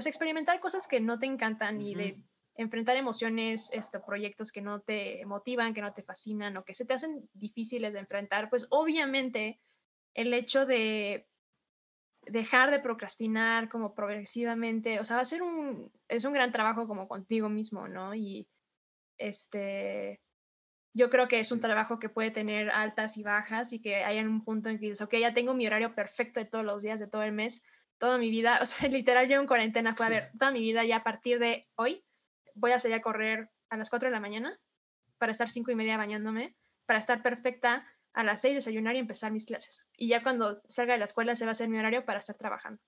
pues 0.00 0.06
experimentar 0.06 0.60
cosas 0.60 0.88
que 0.88 0.98
no 0.98 1.18
te 1.18 1.26
encantan 1.26 1.82
y 1.82 1.94
de 1.94 2.16
enfrentar 2.54 2.96
emociones, 2.96 3.68
este, 3.74 4.00
proyectos 4.00 4.50
que 4.50 4.62
no 4.62 4.80
te 4.80 5.22
motivan, 5.26 5.74
que 5.74 5.82
no 5.82 5.92
te 5.92 6.02
fascinan 6.02 6.56
o 6.56 6.64
que 6.64 6.72
se 6.72 6.86
te 6.86 6.94
hacen 6.94 7.28
difíciles 7.34 7.92
de 7.92 7.98
enfrentar, 7.98 8.48
pues 8.48 8.66
obviamente 8.70 9.60
el 10.14 10.32
hecho 10.32 10.64
de, 10.64 11.28
dejar 12.22 12.70
de 12.70 12.80
procrastinar 12.80 13.68
como 13.68 13.94
progresivamente, 13.94 15.00
o 15.00 15.04
sea, 15.04 15.16
va 15.16 15.22
a 15.22 15.26
ser 15.26 15.42
un, 15.42 15.92
es 16.08 16.24
un 16.24 16.32
gran 16.32 16.50
trabajo 16.50 16.88
como 16.88 17.06
contigo 17.06 17.50
mismo, 17.50 17.86
¿no? 17.86 18.14
Y 18.14 18.48
este, 19.18 20.22
yo 20.94 21.10
creo 21.10 21.28
que 21.28 21.40
es 21.40 21.52
un 21.52 21.60
trabajo 21.60 21.98
que 21.98 22.08
puede 22.08 22.30
tener 22.30 22.70
altas 22.70 23.18
y 23.18 23.22
bajas 23.22 23.74
y 23.74 23.82
que 23.82 23.96
hay 23.96 24.18
un 24.20 24.44
punto 24.44 24.70
en 24.70 24.78
que 24.78 24.86
dices, 24.86 25.02
ok, 25.02 25.16
ya 25.16 25.34
tengo 25.34 25.52
mi 25.52 25.66
horario 25.66 25.94
perfecto 25.94 26.40
de 26.40 26.46
todos 26.46 26.64
los 26.64 26.82
días, 26.82 26.98
de 26.98 27.06
todo 27.06 27.22
el 27.22 27.32
mes, 27.32 27.66
toda 28.00 28.18
mi 28.18 28.30
vida, 28.30 28.58
o 28.60 28.66
sea, 28.66 28.88
literal 28.88 29.28
yo 29.28 29.40
en 29.40 29.46
cuarentena 29.46 29.94
fue 29.94 30.06
a 30.06 30.08
ver, 30.08 30.30
toda 30.36 30.50
mi 30.50 30.60
vida 30.60 30.84
ya 30.84 30.96
a 30.96 31.04
partir 31.04 31.38
de 31.38 31.68
hoy 31.76 32.04
voy 32.54 32.72
a 32.72 32.80
salir 32.80 32.96
a 32.96 33.02
correr 33.02 33.50
a 33.68 33.76
las 33.76 33.88
4 33.90 34.08
de 34.08 34.12
la 34.12 34.20
mañana 34.20 34.58
para 35.18 35.30
estar 35.30 35.50
cinco 35.50 35.70
y 35.70 35.76
media 35.76 35.96
bañándome, 35.96 36.56
para 36.86 36.98
estar 36.98 37.22
perfecta 37.22 37.86
a 38.12 38.24
las 38.24 38.40
6 38.40 38.56
desayunar 38.56 38.96
y 38.96 38.98
empezar 38.98 39.30
mis 39.30 39.46
clases. 39.46 39.86
Y 39.96 40.08
ya 40.08 40.22
cuando 40.22 40.60
salga 40.66 40.94
de 40.94 40.98
la 40.98 41.04
escuela 41.04 41.36
se 41.36 41.44
va 41.44 41.50
a 41.50 41.52
hacer 41.52 41.68
mi 41.68 41.78
horario 41.78 42.04
para 42.04 42.18
estar 42.18 42.36
trabajando. 42.36 42.82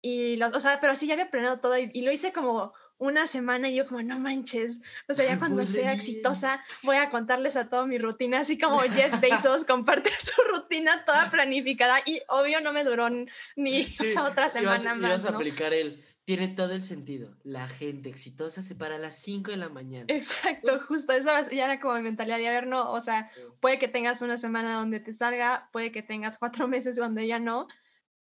Y 0.00 0.36
los, 0.36 0.54
o 0.54 0.60
sea, 0.60 0.80
pero 0.80 0.94
sí 0.94 1.06
ya 1.06 1.14
había 1.14 1.30
planeado 1.30 1.60
todo 1.60 1.76
y, 1.76 2.02
lo 2.02 2.12
hice 2.12 2.32
como 2.32 2.72
una 2.98 3.26
semana 3.26 3.68
y 3.68 3.76
yo 3.76 3.86
como, 3.86 4.02
no 4.02 4.18
manches, 4.18 4.80
o 5.08 5.14
sea, 5.14 5.26
ya 5.26 5.38
cuando 5.38 5.66
sea 5.66 5.92
exitosa 5.92 6.62
voy 6.82 6.96
a 6.96 7.10
contarles 7.10 7.56
a 7.56 7.68
toda 7.68 7.86
mi 7.86 7.98
rutina, 7.98 8.40
así 8.40 8.58
como 8.58 8.80
Jeff 8.80 9.20
Bezos 9.20 9.64
comparte 9.64 10.10
su 10.18 10.40
rutina 10.52 11.04
toda 11.04 11.30
planificada 11.30 11.98
y 12.06 12.20
obvio 12.28 12.60
no 12.60 12.72
me 12.72 12.84
duró 12.84 13.08
ni 13.56 13.86
otra 14.20 14.48
semana 14.48 14.94
más. 14.94 14.96
Ibas 14.96 15.26
a 15.26 15.30
aplicar 15.30 15.74
el, 15.74 16.04
tiene 16.24 16.48
todo 16.48 16.72
el 16.72 16.82
sentido. 16.82 17.36
La 17.42 17.68
gente 17.68 18.08
exitosa 18.08 18.62
se 18.62 18.74
para 18.74 18.96
a 18.96 18.98
las 18.98 19.16
5 19.16 19.50
de 19.50 19.56
la 19.58 19.68
mañana. 19.68 20.06
Exacto, 20.08 20.80
justo. 20.80 21.12
Esa 21.12 21.42
ya 21.50 21.66
era 21.66 21.80
como 21.80 21.94
mi 21.94 22.02
mentalidad 22.02 22.38
de, 22.38 22.48
a 22.48 22.52
ver, 22.52 22.66
no, 22.66 22.90
o 22.90 23.00
sea, 23.00 23.30
puede 23.60 23.78
que 23.78 23.88
tengas 23.88 24.22
una 24.22 24.38
semana 24.38 24.74
donde 24.74 25.00
te 25.00 25.12
salga, 25.12 25.68
puede 25.72 25.92
que 25.92 26.02
tengas 26.02 26.38
cuatro 26.38 26.66
meses 26.68 26.96
donde 26.96 27.26
ya 27.26 27.38
no, 27.38 27.68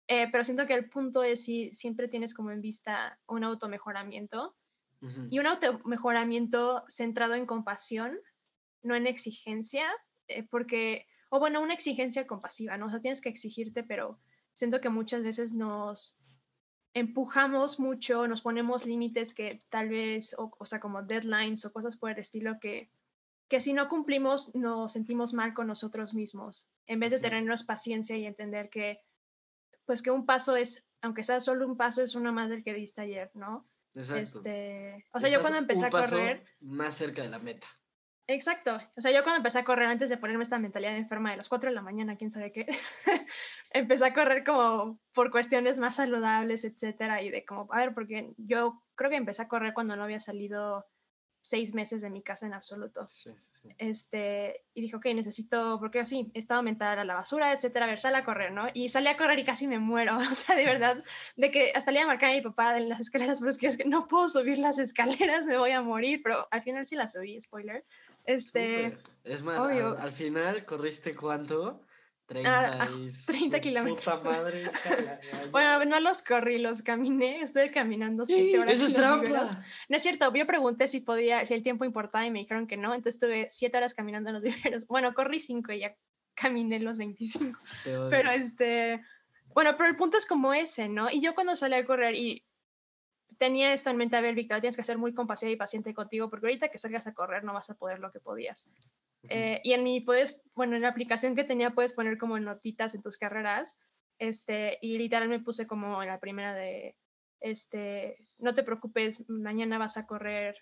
eh, 0.07 0.27
pero 0.31 0.43
siento 0.43 0.65
que 0.65 0.73
el 0.73 0.89
punto 0.89 1.23
es 1.23 1.43
si 1.45 1.73
siempre 1.73 2.07
tienes 2.07 2.33
como 2.33 2.51
en 2.51 2.61
vista 2.61 3.19
un 3.27 3.43
automejoramiento 3.43 4.55
y 5.29 5.39
un 5.39 5.47
automejoramiento 5.47 6.85
centrado 6.87 7.33
en 7.33 7.45
compasión, 7.45 8.17
no 8.83 8.95
en 8.95 9.05
exigencia, 9.05 9.85
eh, 10.29 10.43
porque, 10.43 11.07
o 11.29 11.39
bueno, 11.39 11.61
una 11.61 11.73
exigencia 11.73 12.25
compasiva, 12.25 12.77
¿no? 12.77 12.85
O 12.85 12.89
sea, 12.89 13.01
tienes 13.01 13.19
que 13.19 13.27
exigirte, 13.27 13.83
pero 13.83 14.21
siento 14.53 14.79
que 14.79 14.87
muchas 14.87 15.21
veces 15.21 15.53
nos 15.53 16.21
empujamos 16.93 17.81
mucho, 17.81 18.29
nos 18.29 18.41
ponemos 18.41 18.85
límites 18.85 19.33
que 19.33 19.59
tal 19.69 19.89
vez, 19.89 20.35
o, 20.37 20.55
o, 20.57 20.65
sea, 20.65 20.79
como 20.79 21.03
deadlines 21.03 21.65
o 21.65 21.73
cosas 21.73 21.97
por 21.97 22.11
el 22.11 22.19
estilo 22.19 22.59
que, 22.61 22.89
que 23.49 23.59
si 23.59 23.73
no 23.73 23.89
cumplimos 23.89 24.55
nos 24.55 24.93
sentimos 24.93 25.33
mal 25.33 25.53
con 25.53 25.67
nosotros 25.67 26.13
mismos, 26.13 26.71
en 26.87 27.01
vez 27.01 27.11
de 27.11 27.19
tenernos 27.19 27.63
paciencia 27.63 28.15
y 28.15 28.25
entender 28.25 28.69
que, 28.69 29.01
pues 29.85 30.01
que 30.01 30.11
un 30.11 30.25
paso 30.25 30.55
es, 30.55 30.89
aunque 31.01 31.23
sea 31.23 31.39
solo 31.41 31.65
un 31.67 31.77
paso, 31.77 32.01
es 32.01 32.15
uno 32.15 32.31
más 32.31 32.49
del 32.49 32.63
que 32.63 32.73
diste 32.73 33.01
ayer, 33.01 33.31
¿no? 33.33 33.67
Exacto. 33.95 34.21
Este, 34.21 35.05
o 35.13 35.19
sea, 35.19 35.29
yo 35.29 35.41
cuando 35.41 35.59
empecé 35.59 35.85
a 35.85 35.89
correr... 35.89 36.45
Más 36.59 36.95
cerca 36.95 37.21
de 37.21 37.29
la 37.29 37.39
meta. 37.39 37.67
Exacto. 38.27 38.79
O 38.95 39.01
sea, 39.01 39.11
yo 39.11 39.21
cuando 39.23 39.37
empecé 39.37 39.59
a 39.59 39.63
correr, 39.65 39.87
antes 39.87 40.09
de 40.09 40.17
ponerme 40.17 40.43
esta 40.43 40.57
mentalidad 40.57 40.91
de 40.91 40.99
enferma 40.99 41.31
de 41.31 41.37
las 41.37 41.49
4 41.49 41.69
de 41.69 41.75
la 41.75 41.81
mañana, 41.81 42.17
quién 42.17 42.31
sabe 42.31 42.51
qué, 42.51 42.65
empecé 43.71 44.05
a 44.05 44.13
correr 44.13 44.43
como 44.43 44.99
por 45.13 45.29
cuestiones 45.29 45.79
más 45.79 45.97
saludables, 45.97 46.63
etcétera, 46.63 47.21
y 47.21 47.29
de 47.29 47.43
como, 47.43 47.67
a 47.73 47.79
ver, 47.79 47.93
porque 47.93 48.33
yo 48.37 48.81
creo 48.95 49.09
que 49.09 49.17
empecé 49.17 49.41
a 49.41 49.47
correr 49.47 49.73
cuando 49.73 49.95
no 49.95 50.03
había 50.03 50.21
salido 50.21 50.85
seis 51.41 51.73
meses 51.73 52.01
de 52.01 52.09
mi 52.09 52.23
casa 52.23 52.47
en 52.47 52.53
absoluto. 52.53 53.07
Sí. 53.09 53.31
Este, 53.77 54.65
y 54.73 54.81
dijo, 54.81 54.97
ok, 54.97 55.05
necesito, 55.15 55.79
porque 55.79 55.99
así, 55.99 56.29
estaba 56.33 56.57
aumentada 56.59 57.01
a 57.01 57.05
la 57.05 57.15
basura, 57.15 57.53
etcétera, 57.53 57.85
a 57.85 57.89
ver, 57.89 57.99
sal 57.99 58.15
a 58.15 58.23
correr, 58.23 58.51
¿no? 58.51 58.67
Y 58.73 58.89
salí 58.89 59.07
a 59.07 59.17
correr 59.17 59.39
y 59.39 59.45
casi 59.45 59.67
me 59.67 59.79
muero, 59.79 60.17
o 60.31 60.35
sea, 60.35 60.55
de 60.55 60.65
verdad, 60.65 61.03
de 61.35 61.51
que 61.51 61.71
hasta 61.75 61.91
le 61.91 61.99
iba 61.99 62.05
a 62.05 62.07
marcar 62.13 62.31
a 62.31 62.33
mi 62.33 62.41
papá 62.41 62.77
en 62.77 62.89
las 62.89 62.99
escaleras, 62.99 63.39
pero 63.39 63.51
es 63.51 63.57
que, 63.57 63.67
es 63.67 63.77
que 63.77 63.85
no 63.85 64.07
puedo 64.07 64.27
subir 64.29 64.59
las 64.59 64.79
escaleras, 64.79 65.45
me 65.45 65.57
voy 65.57 65.71
a 65.71 65.81
morir, 65.81 66.21
pero 66.23 66.47
al 66.51 66.63
final 66.63 66.85
sí 66.85 66.95
las 66.95 67.13
subí, 67.13 67.39
spoiler. 67.41 67.85
Este, 68.25 68.97
Es 69.23 69.43
más, 69.43 69.59
al, 69.61 69.97
al, 69.97 70.11
final, 70.11 70.65
¿corriste 70.65 71.15
cuánto? 71.15 71.81
30, 72.25 72.89
30 73.25 73.59
kilómetros. 73.61 74.23
madre. 74.23 74.71
bueno, 75.51 75.85
no 75.85 75.99
los 75.99 76.21
corrí, 76.21 76.57
los 76.57 76.81
caminé. 76.81 77.41
Estuve 77.41 77.71
caminando 77.71 78.25
7 78.25 78.59
horas. 78.59 78.73
Eso 78.73 78.85
es 78.87 78.93
trampa. 78.93 79.63
No 79.89 79.97
es 79.97 80.03
cierto. 80.03 80.33
Yo 80.33 80.47
pregunté 80.47 80.87
si 80.87 81.01
podía, 81.01 81.45
si 81.45 81.53
el 81.53 81.63
tiempo 81.63 81.85
importaba 81.85 82.25
y 82.25 82.31
me 82.31 82.39
dijeron 82.39 82.67
que 82.67 82.77
no. 82.77 82.93
Entonces 82.93 83.15
estuve 83.15 83.47
7 83.49 83.77
horas 83.77 83.93
caminando 83.93 84.29
en 84.29 84.35
los 84.35 84.43
viveros. 84.63 84.87
Bueno, 84.87 85.13
corrí 85.13 85.39
5 85.39 85.71
y 85.73 85.79
ya 85.79 85.95
caminé 86.33 86.79
los 86.79 86.97
25. 86.97 87.59
Pero 88.09 88.31
este. 88.31 89.01
Bueno, 89.53 89.75
pero 89.77 89.89
el 89.89 89.95
punto 89.95 90.17
es 90.17 90.25
como 90.25 90.53
ese, 90.53 90.89
¿no? 90.89 91.11
Y 91.11 91.21
yo 91.21 91.35
cuando 91.35 91.55
salí 91.55 91.75
a 91.75 91.85
correr 91.85 92.15
y 92.15 92.43
tenía 93.37 93.73
esto 93.73 93.89
en 93.89 93.97
mente, 93.97 94.15
a 94.15 94.21
ver, 94.21 94.35
Víctor, 94.35 94.61
tienes 94.61 94.77
que 94.77 94.83
ser 94.83 94.97
muy 94.97 95.13
compasiva 95.13 95.51
y 95.51 95.55
paciente 95.55 95.93
contigo, 95.93 96.29
porque 96.29 96.47
ahorita 96.47 96.69
que 96.69 96.77
salgas 96.77 97.05
a 97.07 97.13
correr 97.13 97.43
no 97.43 97.53
vas 97.53 97.69
a 97.69 97.75
poder 97.75 97.99
lo 97.99 98.11
que 98.11 98.19
podías. 98.19 98.71
Eh, 99.29 99.61
y 99.63 99.73
en 99.73 99.83
mi, 99.83 100.01
puedes, 100.01 100.43
bueno, 100.53 100.75
en 100.75 100.81
la 100.81 100.89
aplicación 100.89 101.35
que 101.35 101.43
tenía 101.43 101.71
puedes 101.71 101.93
poner 101.93 102.17
como 102.17 102.39
notitas 102.39 102.93
en 102.95 103.01
tus 103.01 103.17
carreras, 103.17 103.77
este, 104.19 104.77
y 104.81 104.97
literal 104.97 105.29
me 105.29 105.39
puse 105.39 105.65
como 105.65 106.01
en 106.01 106.09
la 106.09 106.19
primera 106.19 106.53
de, 106.53 106.97
este, 107.39 108.27
no 108.37 108.53
te 108.53 108.63
preocupes, 108.63 109.29
mañana 109.29 109.77
vas 109.77 109.97
a 109.97 110.05
correr, 110.05 110.57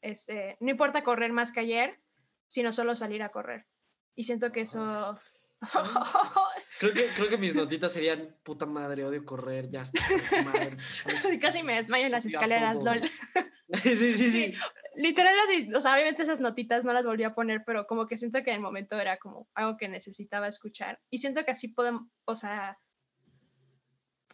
este, 0.00 0.56
no 0.60 0.70
importa 0.70 1.04
correr 1.04 1.32
más 1.32 1.52
que 1.52 1.60
ayer, 1.60 2.00
sino 2.48 2.72
solo 2.72 2.96
salir 2.96 3.22
a 3.22 3.30
correr. 3.30 3.66
Y 4.14 4.24
siento 4.24 4.50
que 4.50 4.62
eso... 4.62 5.18
creo, 6.80 6.92
que, 6.92 7.06
creo 7.06 7.28
que 7.28 7.36
mis 7.36 7.54
notitas 7.54 7.92
serían, 7.92 8.36
puta 8.42 8.66
madre, 8.66 9.04
odio 9.04 9.24
correr, 9.24 9.68
ya 9.68 9.82
está. 9.82 10.00
Casi 11.40 11.62
me 11.62 11.76
desmayo 11.76 12.06
en 12.06 12.12
las 12.12 12.24
escaleras, 12.24 12.82
lol. 12.82 12.98
sí, 13.82 13.96
sí, 13.96 14.14
sí. 14.14 14.30
sí 14.30 14.54
literal 14.94 15.34
así, 15.44 15.72
o 15.74 15.80
sea, 15.80 15.94
obviamente 15.94 16.22
esas 16.22 16.40
notitas 16.40 16.84
no 16.84 16.92
las 16.92 17.04
volví 17.04 17.24
a 17.24 17.34
poner, 17.34 17.62
pero 17.64 17.86
como 17.86 18.06
que 18.06 18.16
siento 18.16 18.42
que 18.42 18.50
en 18.50 18.56
el 18.56 18.62
momento 18.62 18.98
era 18.98 19.18
como 19.18 19.48
algo 19.54 19.76
que 19.76 19.88
necesitaba 19.88 20.48
escuchar. 20.48 21.00
Y 21.10 21.18
siento 21.18 21.44
que 21.44 21.52
así 21.52 21.68
podemos, 21.68 22.08
o 22.24 22.36
sea, 22.36 22.78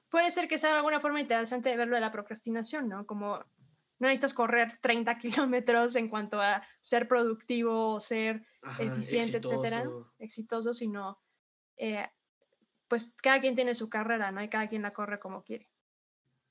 puede 0.09 0.31
ser 0.31 0.49
que 0.49 0.59
sea 0.59 0.71
de 0.71 0.77
alguna 0.77 1.01
forma 1.01 1.21
interesante 1.21 1.77
verlo 1.77 1.97
de 1.97 2.01
la 2.01 2.13
procrastinación, 2.13 2.89
¿no? 2.89 3.07
Como 3.07 3.45
no 3.99 4.09
necesitas 4.09 4.35
correr 4.35 4.79
30 4.81 5.19
kilómetros 5.19 5.97
en 5.97 6.09
cuanto 6.09 6.41
a 6.41 6.63
ser 6.81 7.09
productivo, 7.09 8.01
ser 8.01 8.47
eficiente, 8.79 9.39
etcétera, 9.39 9.85
exitoso, 10.19 10.75
sino 10.75 11.21
eh, 11.77 12.09
pues 12.89 13.17
cada 13.23 13.41
quien 13.41 13.55
tiene 13.55 13.75
su 13.75 13.89
carrera, 13.89 14.31
¿no? 14.33 14.43
Y 14.43 14.49
cada 14.49 14.69
quien 14.69 14.83
la 14.83 14.93
corre 14.93 15.19
como 15.19 15.43
quiere. 15.43 15.71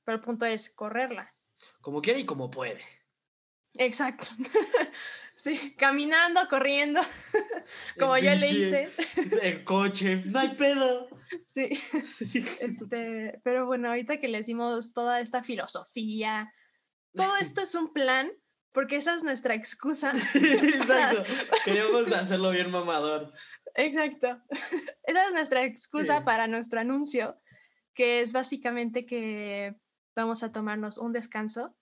Pero 0.04 0.18
el 0.18 0.22
punto 0.22 0.46
es 0.46 0.74
correrla. 0.74 1.34
Como 1.82 2.02
quiere 2.02 2.20
y 2.20 2.26
como 2.26 2.52
puede. 2.52 2.82
Exacto. 3.78 4.28
sí, 5.36 5.76
caminando, 5.78 6.48
corriendo, 6.50 7.02
como 8.00 8.18
yo 8.18 8.34
le 8.36 8.50
hice. 8.50 8.90
El 9.42 9.64
coche, 9.64 10.24
no 10.26 10.40
hay 10.40 10.56
pedo. 10.56 11.08
Sí. 11.48 11.70
Este, 12.60 13.40
pero 13.44 13.66
bueno, 13.66 13.90
ahorita 13.90 14.20
que 14.20 14.28
le 14.28 14.40
hicimos 14.40 14.94
toda 14.94 15.20
esta 15.20 15.44
filosofía, 15.44 16.52
todo 17.14 17.36
esto 17.38 17.62
es 17.62 17.76
un 17.76 17.94
plan, 17.94 18.32
porque 18.72 18.98
esa 18.98 19.16
es 19.16 19.24
nuestra 19.24 19.54
excusa. 19.54 20.12
Exacto. 20.12 21.24
Queríamos 21.64 22.12
hacerlo 22.12 22.52
bien 22.52 22.72
mamador. 22.72 23.34
Exacto. 23.76 24.42
Esa 24.50 25.28
es 25.28 25.34
nuestra 25.34 25.64
excusa 25.64 26.24
para 26.24 26.48
nuestro 26.48 26.80
anuncio, 26.80 27.40
que 27.94 28.22
es 28.22 28.34
básicamente 28.34 29.06
que 29.06 29.76
vamos 30.16 30.44
a 30.44 30.52
tomarnos 30.52 30.98
un 30.98 31.12
descanso 31.12 31.76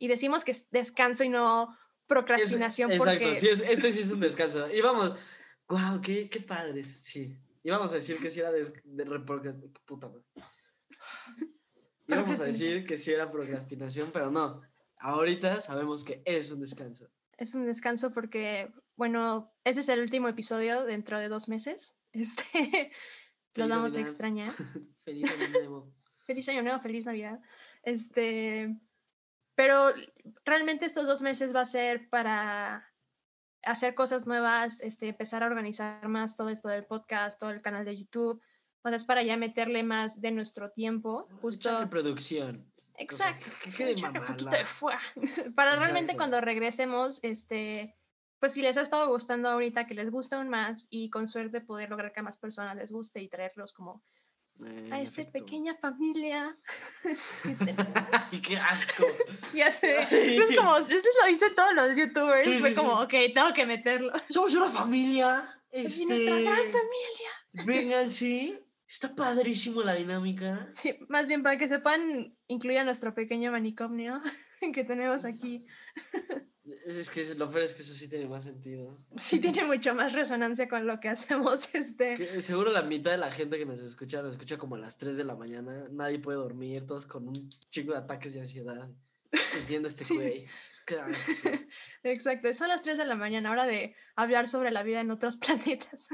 y 0.00 0.08
decimos 0.08 0.44
que 0.44 0.50
es 0.50 0.70
descanso 0.70 1.22
y 1.22 1.28
no 1.28 1.76
procrastinación. 2.06 2.90
exacto, 2.90 3.34
sí, 3.34 3.48
es, 3.48 3.60
este 3.60 3.92
sí 3.92 4.00
es 4.00 4.10
un 4.10 4.18
descanso. 4.18 4.68
Y 4.72 4.80
vamos, 4.80 5.16
wow, 5.68 6.00
qué, 6.02 6.28
qué 6.28 6.40
padres, 6.40 6.88
sí. 7.04 7.38
Y 7.62 7.70
vamos 7.70 7.92
a 7.92 7.96
decir 7.96 8.18
que 8.18 8.30
sí 8.30 8.40
era 8.40 8.50
de, 8.50 8.64
de 8.82 9.70
puta 9.84 10.08
madre. 10.08 10.24
Íbamos 12.08 12.40
a 12.40 12.44
decir 12.44 12.84
que 12.86 12.96
sí 12.96 13.12
era 13.12 13.30
procrastinación, 13.30 14.10
pero 14.10 14.30
no. 14.30 14.62
Ahorita 14.96 15.60
sabemos 15.60 16.02
que 16.02 16.22
es 16.24 16.50
un 16.50 16.60
descanso. 16.60 17.08
Es 17.36 17.54
un 17.54 17.66
descanso 17.66 18.10
porque, 18.12 18.72
bueno, 18.96 19.52
ese 19.64 19.80
es 19.80 19.88
el 19.90 20.00
último 20.00 20.28
episodio 20.28 20.84
dentro 20.84 21.18
de 21.18 21.28
dos 21.28 21.48
meses. 21.48 21.96
Este, 22.12 22.90
lo 23.54 23.68
damos 23.68 23.94
a 23.94 24.00
extrañar. 24.00 24.52
feliz 25.04 25.30
año 25.30 25.48
nuevo. 25.50 25.94
feliz 26.24 26.48
año 26.48 26.62
nuevo, 26.62 26.80
feliz 26.80 27.06
Navidad. 27.06 27.40
Este, 27.84 28.76
pero 29.60 29.92
realmente 30.46 30.86
estos 30.86 31.06
dos 31.06 31.20
meses 31.20 31.54
va 31.54 31.60
a 31.60 31.66
ser 31.66 32.08
para 32.08 32.90
hacer 33.62 33.94
cosas 33.94 34.26
nuevas, 34.26 34.80
este, 34.80 35.08
empezar 35.08 35.42
a 35.42 35.48
organizar 35.48 36.08
más 36.08 36.38
todo 36.38 36.48
esto 36.48 36.70
del 36.70 36.86
podcast, 36.86 37.38
todo 37.38 37.50
el 37.50 37.60
canal 37.60 37.84
de 37.84 37.94
YouTube. 37.94 38.40
O 38.80 38.88
sea, 38.88 38.96
es 38.96 39.04
para 39.04 39.22
ya 39.22 39.36
meterle 39.36 39.82
más 39.82 40.22
de 40.22 40.30
nuestro 40.30 40.70
tiempo. 40.70 41.28
Justo. 41.42 41.78
de 41.78 41.86
producción. 41.88 42.72
Exacto. 42.96 43.50
que 43.62 43.94
un 44.06 44.26
poquito 44.26 44.48
de 44.48 44.64
para 45.54 45.76
realmente 45.76 46.16
cuando 46.16 46.40
regresemos, 46.40 47.22
este, 47.22 47.98
pues 48.38 48.54
si 48.54 48.62
les 48.62 48.78
ha 48.78 48.80
estado 48.80 49.10
gustando 49.10 49.50
ahorita, 49.50 49.86
que 49.86 49.92
les 49.92 50.10
guste 50.10 50.36
aún 50.36 50.48
más 50.48 50.86
y 50.88 51.10
con 51.10 51.28
suerte 51.28 51.60
poder 51.60 51.90
lograr 51.90 52.14
que 52.14 52.20
a 52.20 52.22
más 52.22 52.38
personas 52.38 52.76
les 52.76 52.92
guste 52.92 53.20
y 53.20 53.28
traerlos 53.28 53.74
como 53.74 54.02
En 54.66 54.92
a 54.92 55.00
esta 55.00 55.24
pequeña 55.24 55.74
familia. 55.76 56.56
que 57.42 57.54
tenemos. 57.54 57.86
Ay, 58.32 58.40
qué 58.40 58.56
asco. 58.56 59.04
ya 59.54 59.70
sé. 59.70 59.96
Eso 60.10 60.44
es 60.44 60.56
como, 60.56 60.76
eso 60.76 61.08
lo 61.22 61.28
dicen 61.28 61.54
todos 61.54 61.74
los 61.74 61.96
youtubers. 61.96 62.48
Sí, 62.48 62.58
Fue 62.58 62.70
sí, 62.70 62.76
como, 62.76 62.98
sí. 62.98 63.04
ok, 63.04 63.34
tengo 63.34 63.52
que 63.54 63.66
meterlo. 63.66 64.12
Somos 64.28 64.54
una 64.54 64.70
familia. 64.70 65.48
Este... 65.70 66.06
nuestra 66.06 66.34
gran 66.34 66.56
familia. 66.56 67.64
Vengan, 67.64 68.10
sí. 68.10 68.58
Está 68.90 69.14
padrísimo 69.14 69.82
la 69.82 69.94
dinámica. 69.94 70.68
Sí, 70.72 70.96
más 71.08 71.28
bien 71.28 71.44
para 71.44 71.56
que 71.56 71.68
sepan, 71.68 72.36
incluir 72.48 72.78
a 72.78 72.84
nuestro 72.84 73.14
pequeño 73.14 73.52
manicomio 73.52 74.20
que 74.74 74.82
tenemos 74.82 75.24
aquí. 75.24 75.64
Es 76.86 77.10
que 77.10 77.34
lo 77.34 77.50
peor 77.50 77.62
es 77.64 77.74
que 77.74 77.82
eso 77.82 77.94
sí 77.94 78.08
tiene 78.08 78.26
más 78.26 78.44
sentido. 78.44 78.98
Sí 79.18 79.40
tiene 79.40 79.64
mucho 79.64 79.94
más 79.94 80.12
resonancia 80.12 80.68
con 80.68 80.86
lo 80.86 81.00
que 81.00 81.08
hacemos. 81.08 81.74
Este. 81.74 82.16
Que 82.16 82.42
seguro 82.42 82.70
la 82.72 82.82
mitad 82.82 83.10
de 83.12 83.18
la 83.18 83.30
gente 83.30 83.58
que 83.58 83.66
nos 83.66 83.80
escucha 83.80 84.22
nos 84.22 84.32
escucha 84.32 84.58
como 84.58 84.74
a 84.74 84.78
las 84.78 84.98
3 84.98 85.16
de 85.16 85.24
la 85.24 85.34
mañana. 85.36 85.86
Nadie 85.90 86.18
puede 86.18 86.38
dormir, 86.38 86.86
todos 86.86 87.06
con 87.06 87.28
un 87.28 87.48
chico 87.70 87.92
de 87.92 87.98
ataques 87.98 88.34
de 88.34 88.40
ansiedad. 88.40 88.88
Entiendo 89.58 89.88
este 89.88 90.04
Sí. 90.04 90.14
güey. 90.16 90.46
Claro 90.84 91.14
sí. 91.14 91.48
Exacto, 92.02 92.52
son 92.54 92.68
las 92.68 92.82
3 92.82 92.98
de 92.98 93.04
la 93.04 93.14
mañana, 93.14 93.50
hora 93.50 93.66
de 93.66 93.94
hablar 94.16 94.48
sobre 94.48 94.70
la 94.70 94.82
vida 94.82 95.00
en 95.00 95.10
otros 95.10 95.36
planetas. 95.36 96.08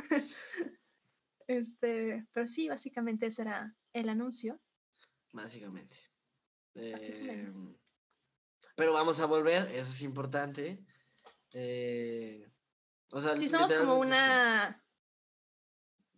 Este, 1.46 2.26
pero 2.32 2.48
sí, 2.48 2.68
básicamente 2.68 3.26
ese 3.26 3.42
era 3.42 3.74
el 3.92 4.08
anuncio. 4.08 4.60
Básicamente. 5.32 5.96
Básicamente. 6.74 7.42
Eh, 7.42 7.76
pero 8.76 8.92
vamos 8.92 9.18
a 9.20 9.26
volver, 9.26 9.68
eso 9.72 9.90
es 9.90 10.02
importante. 10.02 10.78
Eh, 11.54 12.46
o 13.10 13.20
sea, 13.20 13.36
Sí, 13.36 13.48
somos 13.48 13.72
como 13.72 13.94
sí, 13.94 14.00
una 14.08 14.82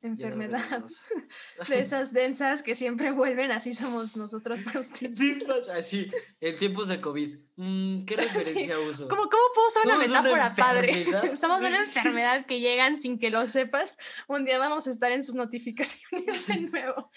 enfermedad 0.01 0.85
de 1.69 1.81
esas 1.81 2.13
densas 2.13 2.63
que 2.63 2.77
siempre 2.77 3.11
vuelven, 3.11 3.51
así 3.51 3.75
somos 3.75 4.17
nosotros 4.17 4.63
para 4.63 4.79
ustedes. 4.81 5.19
Sí, 5.19 5.39
así, 5.77 6.11
en 6.41 6.57
tiempos 6.57 6.89
de 6.89 7.01
COVID. 7.01 7.37
Mm, 7.57 8.05
¿Qué 8.05 8.17
referencia 8.17 8.79
uso? 8.79 9.09
¿Cómo, 9.09 9.23
¿Cómo 9.23 9.43
puedo 9.55 9.69
usar 9.69 9.85
una 9.87 9.95
Somos 9.95 10.09
una 10.09 10.23
metáfora 10.23 10.55
padre? 10.57 11.37
Somos 11.37 11.61
una 11.63 11.85
Sí. 11.87 11.99
enfermedad 11.99 12.47
que 12.47 12.61
llegan 12.61 12.97
sin 12.97 13.19
que 13.19 13.31
lo 13.31 13.49
sepas. 13.49 13.97
Un 14.29 14.45
día 14.45 14.59
vamos 14.59 14.87
a 14.87 14.91
estar 14.91 15.11
en 15.11 15.25
sus 15.25 15.35
notificaciones 15.35 16.47
de 16.47 16.61
nuevo. 16.61 17.11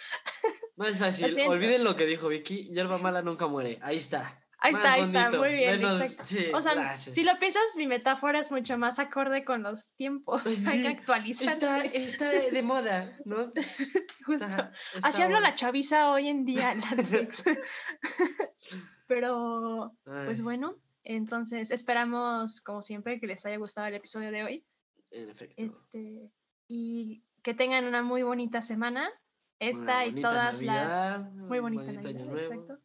Más 0.75 0.97
fácil, 0.97 1.25
olviden 1.47 1.83
lo 1.83 1.95
que 1.95 2.05
dijo 2.07 2.27
Vicky, 2.29 2.69
hierba 2.73 2.97
mala 2.97 3.21
nunca 3.21 3.45
muere. 3.47 3.77
Ahí 3.83 3.97
está. 3.97 4.43
Ahí 4.63 4.73
está, 4.73 4.93
ahí 4.93 5.01
está, 5.01 5.31
muy 5.31 5.53
bien, 5.53 5.79
menos- 5.79 5.99
exacto. 6.01 6.23
sí, 6.25 6.51
O 6.53 6.61
sea, 6.61 6.75
gracias. 6.75 7.15
si 7.15 7.23
lo 7.23 7.37
piensas, 7.39 7.63
mi 7.77 7.87
metáfora 7.87 8.39
es 8.39 8.51
mucho 8.51 8.77
más 8.77 8.99
acorde 8.99 9.43
con 9.43 9.63
los 9.63 9.95
tiempos. 9.95 10.43
Pues 10.43 10.67
Hay 10.67 10.77
sí, 10.77 10.81
que 10.83 10.87
actualizarse. 10.89 11.53
Está, 11.55 11.83
está 11.83 12.29
de, 12.29 12.51
de 12.51 12.61
moda, 12.61 13.09
¿no? 13.25 13.51
Justo. 14.25 14.45
Está- 14.45 14.71
Así 15.01 15.09
está 15.09 15.23
habla 15.25 15.39
la 15.39 15.53
chaviza 15.53 16.11
hoy 16.11 16.27
en 16.29 16.45
día, 16.45 16.73
Latex. 16.91 17.43
Pero, 19.07 19.95
pues 20.03 20.41
bueno, 20.41 20.77
entonces 21.03 21.71
esperamos, 21.71 22.61
como 22.61 22.81
siempre, 22.83 23.19
que 23.19 23.27
les 23.27 23.45
haya 23.45 23.57
gustado 23.57 23.87
el 23.87 23.95
episodio 23.95 24.31
de 24.31 24.43
hoy. 24.43 24.65
En 25.11 25.29
efecto. 25.29 25.55
Este, 25.57 26.31
y 26.67 27.23
que 27.41 27.53
tengan 27.53 27.85
una 27.85 28.01
muy 28.03 28.23
bonita 28.23 28.61
semana. 28.61 29.09
Esta 29.59 30.05
y 30.05 30.11
bonita 30.11 30.29
todas 30.29 30.61
las. 30.61 31.31
Muy 31.33 31.59
bonita 31.59 31.83
bonito 31.83 32.01
Navidad, 32.03 32.37
exacto. 32.37 32.79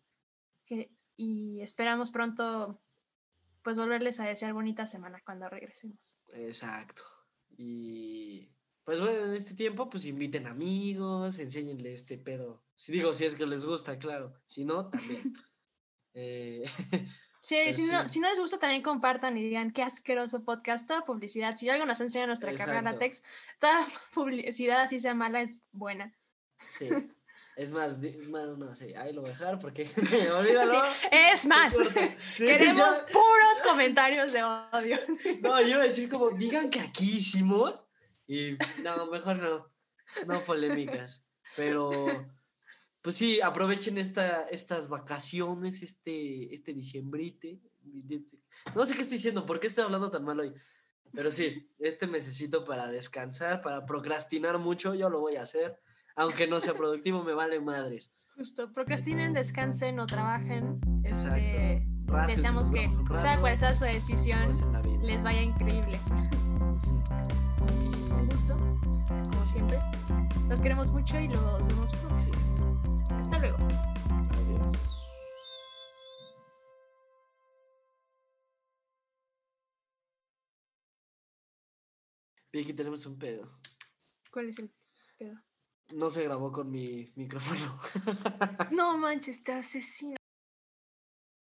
Que, 0.67 0.91
y 1.16 1.61
esperamos 1.62 2.11
pronto, 2.11 2.81
pues, 3.62 3.76
volverles 3.76 4.20
a 4.20 4.26
desear 4.26 4.52
bonita 4.52 4.87
semana 4.87 5.20
cuando 5.24 5.48
regresemos. 5.48 6.18
Exacto. 6.33 7.02
Y 7.57 8.48
pues 8.87 9.00
bueno, 9.00 9.18
en 9.24 9.35
este 9.35 9.55
tiempo, 9.55 9.90
pues 9.90 10.07
inviten 10.07 10.46
amigos, 10.46 11.40
enséñenle 11.40 11.92
este 11.92 12.18
pedo. 12.18 12.62
Si 12.76 12.92
digo, 12.92 13.14
si 13.14 13.24
es 13.24 13.35
que 13.35 13.44
les 13.44 13.64
gusta, 13.64 13.98
claro. 13.98 14.40
Si 14.46 14.64
no, 14.64 14.88
también. 14.88 15.35
Eh, 16.18 16.64
Sí, 17.42 17.74
si, 17.74 17.83
no, 17.83 18.02
sí. 18.05 18.09
si 18.09 18.20
no 18.20 18.29
les 18.29 18.40
gusta, 18.40 18.59
también 18.59 18.83
compartan 18.83 19.37
y 19.37 19.42
digan 19.42 19.70
qué 19.70 19.83
asqueroso 19.83 20.42
podcast, 20.44 20.88
toda 20.88 21.05
publicidad. 21.05 21.57
Si 21.57 21.68
algo 21.68 21.87
nos 21.87 22.00
enseña 22.00 22.26
nuestra 22.26 22.50
carrera 22.57 22.79
Exacto. 22.81 23.00
látex, 23.00 23.22
toda 23.61 23.87
publicidad, 24.14 24.81
así 24.81 24.98
sea 24.98 25.14
mala, 25.14 25.42
es 25.42 25.62
buena. 25.70 26.12
sí. 26.66 26.88
Es 27.57 27.73
más, 27.73 28.03
bueno, 28.29 28.55
no 28.59 28.77
sé, 28.77 28.95
ahí 28.99 29.14
lo 29.14 29.23
voy 29.23 29.31
a 29.31 29.33
dejar 29.33 29.59
porque 29.59 29.88
olvídalo. 30.38 30.83
Es 31.11 31.47
más. 31.47 31.75
Sí, 32.37 32.45
queremos 32.45 32.99
ya. 32.99 33.07
puros 33.07 33.62
comentarios 33.66 34.33
de 34.35 34.45
odio. 34.45 34.99
No, 35.40 35.61
yo 35.62 35.69
iba 35.69 35.81
a 35.81 35.85
decir 35.85 36.11
como, 36.11 36.31
digan 36.33 36.69
que 36.69 36.81
aquí 36.81 37.16
hicimos. 37.16 37.87
Y 38.27 38.59
no, 38.85 39.07
mejor 39.07 39.37
no. 39.37 39.73
No 40.27 40.40
polémicas. 40.40 41.27
Pero, 41.57 41.90
pues 43.01 43.16
sí, 43.16 43.40
aprovechen 43.40 43.97
esta, 43.97 44.42
estas 44.51 44.90
vacaciones, 44.90 45.83
este, 45.83 46.53
este 46.53 46.75
diciembrite. 46.75 47.62
No 48.75 48.85
sé 48.85 48.95
qué 48.95 49.03
estoy 49.03 49.16
diciendo, 49.16 49.47
¿por 49.47 49.61
qué 49.61 49.69
estoy 49.69 49.85
hablando 49.85 50.11
tan 50.11 50.25
mal 50.25 50.40
hoy? 50.40 50.53
Pero 51.14 51.33
sí, 51.33 51.66
este 51.79 52.07
mesecito 52.07 52.66
para 52.66 52.88
descansar, 52.88 53.62
para 53.62 53.87
procrastinar 53.87 54.59
mucho, 54.59 54.95
yo 54.95 55.09
lo 55.09 55.21
voy 55.21 55.37
a 55.37 55.42
hacer. 55.42 55.81
Aunque 56.16 56.46
no 56.46 56.61
sea 56.62 56.72
productivo, 56.72 57.22
me 57.22 57.35
vale 57.35 57.61
madres. 57.61 58.11
Justo, 58.37 58.72
procrastinen, 58.72 59.35
descansen 59.35 60.00
o 60.00 60.07
trabajen. 60.07 60.81
Exacto. 61.05 61.37
Este, 61.37 61.87
deseamos 62.26 62.70
que, 62.70 62.87
un 62.87 63.14
sea 63.14 63.33
rato, 63.33 63.40
cual 63.42 63.59
sea 63.59 63.74
su 63.74 63.85
decisión, 63.85 64.46
pues, 64.46 65.02
les 65.02 65.22
vaya 65.22 65.42
increíble. 65.42 66.00
Un 68.11 68.29
gusto, 68.31 68.57
como 69.07 69.44
siempre. 69.44 69.79
Los 70.48 70.59
queremos 70.61 70.90
mucho 70.90 71.20
y 71.20 71.29
los 71.29 71.68
vemos 71.68 71.92
pronto. 71.92 72.16
sí, 72.16 72.31
Hasta 73.11 73.38
luego. 73.38 73.59
adiós. 73.59 74.76
Vicky, 82.52 82.72
tenemos 82.72 83.05
un 83.05 83.18
pedo. 83.18 83.61
¿Cuál 84.31 84.48
es 84.48 84.59
el 84.59 84.72
pedo? 85.18 85.45
No 85.92 86.11
se 86.11 86.25
grabó 86.25 86.53
con 86.53 86.70
mi 86.70 87.11
micrófono. 87.14 87.79
No 88.72 88.99
manches, 88.99 89.44
te 89.44 89.53
asesino. 89.53 90.15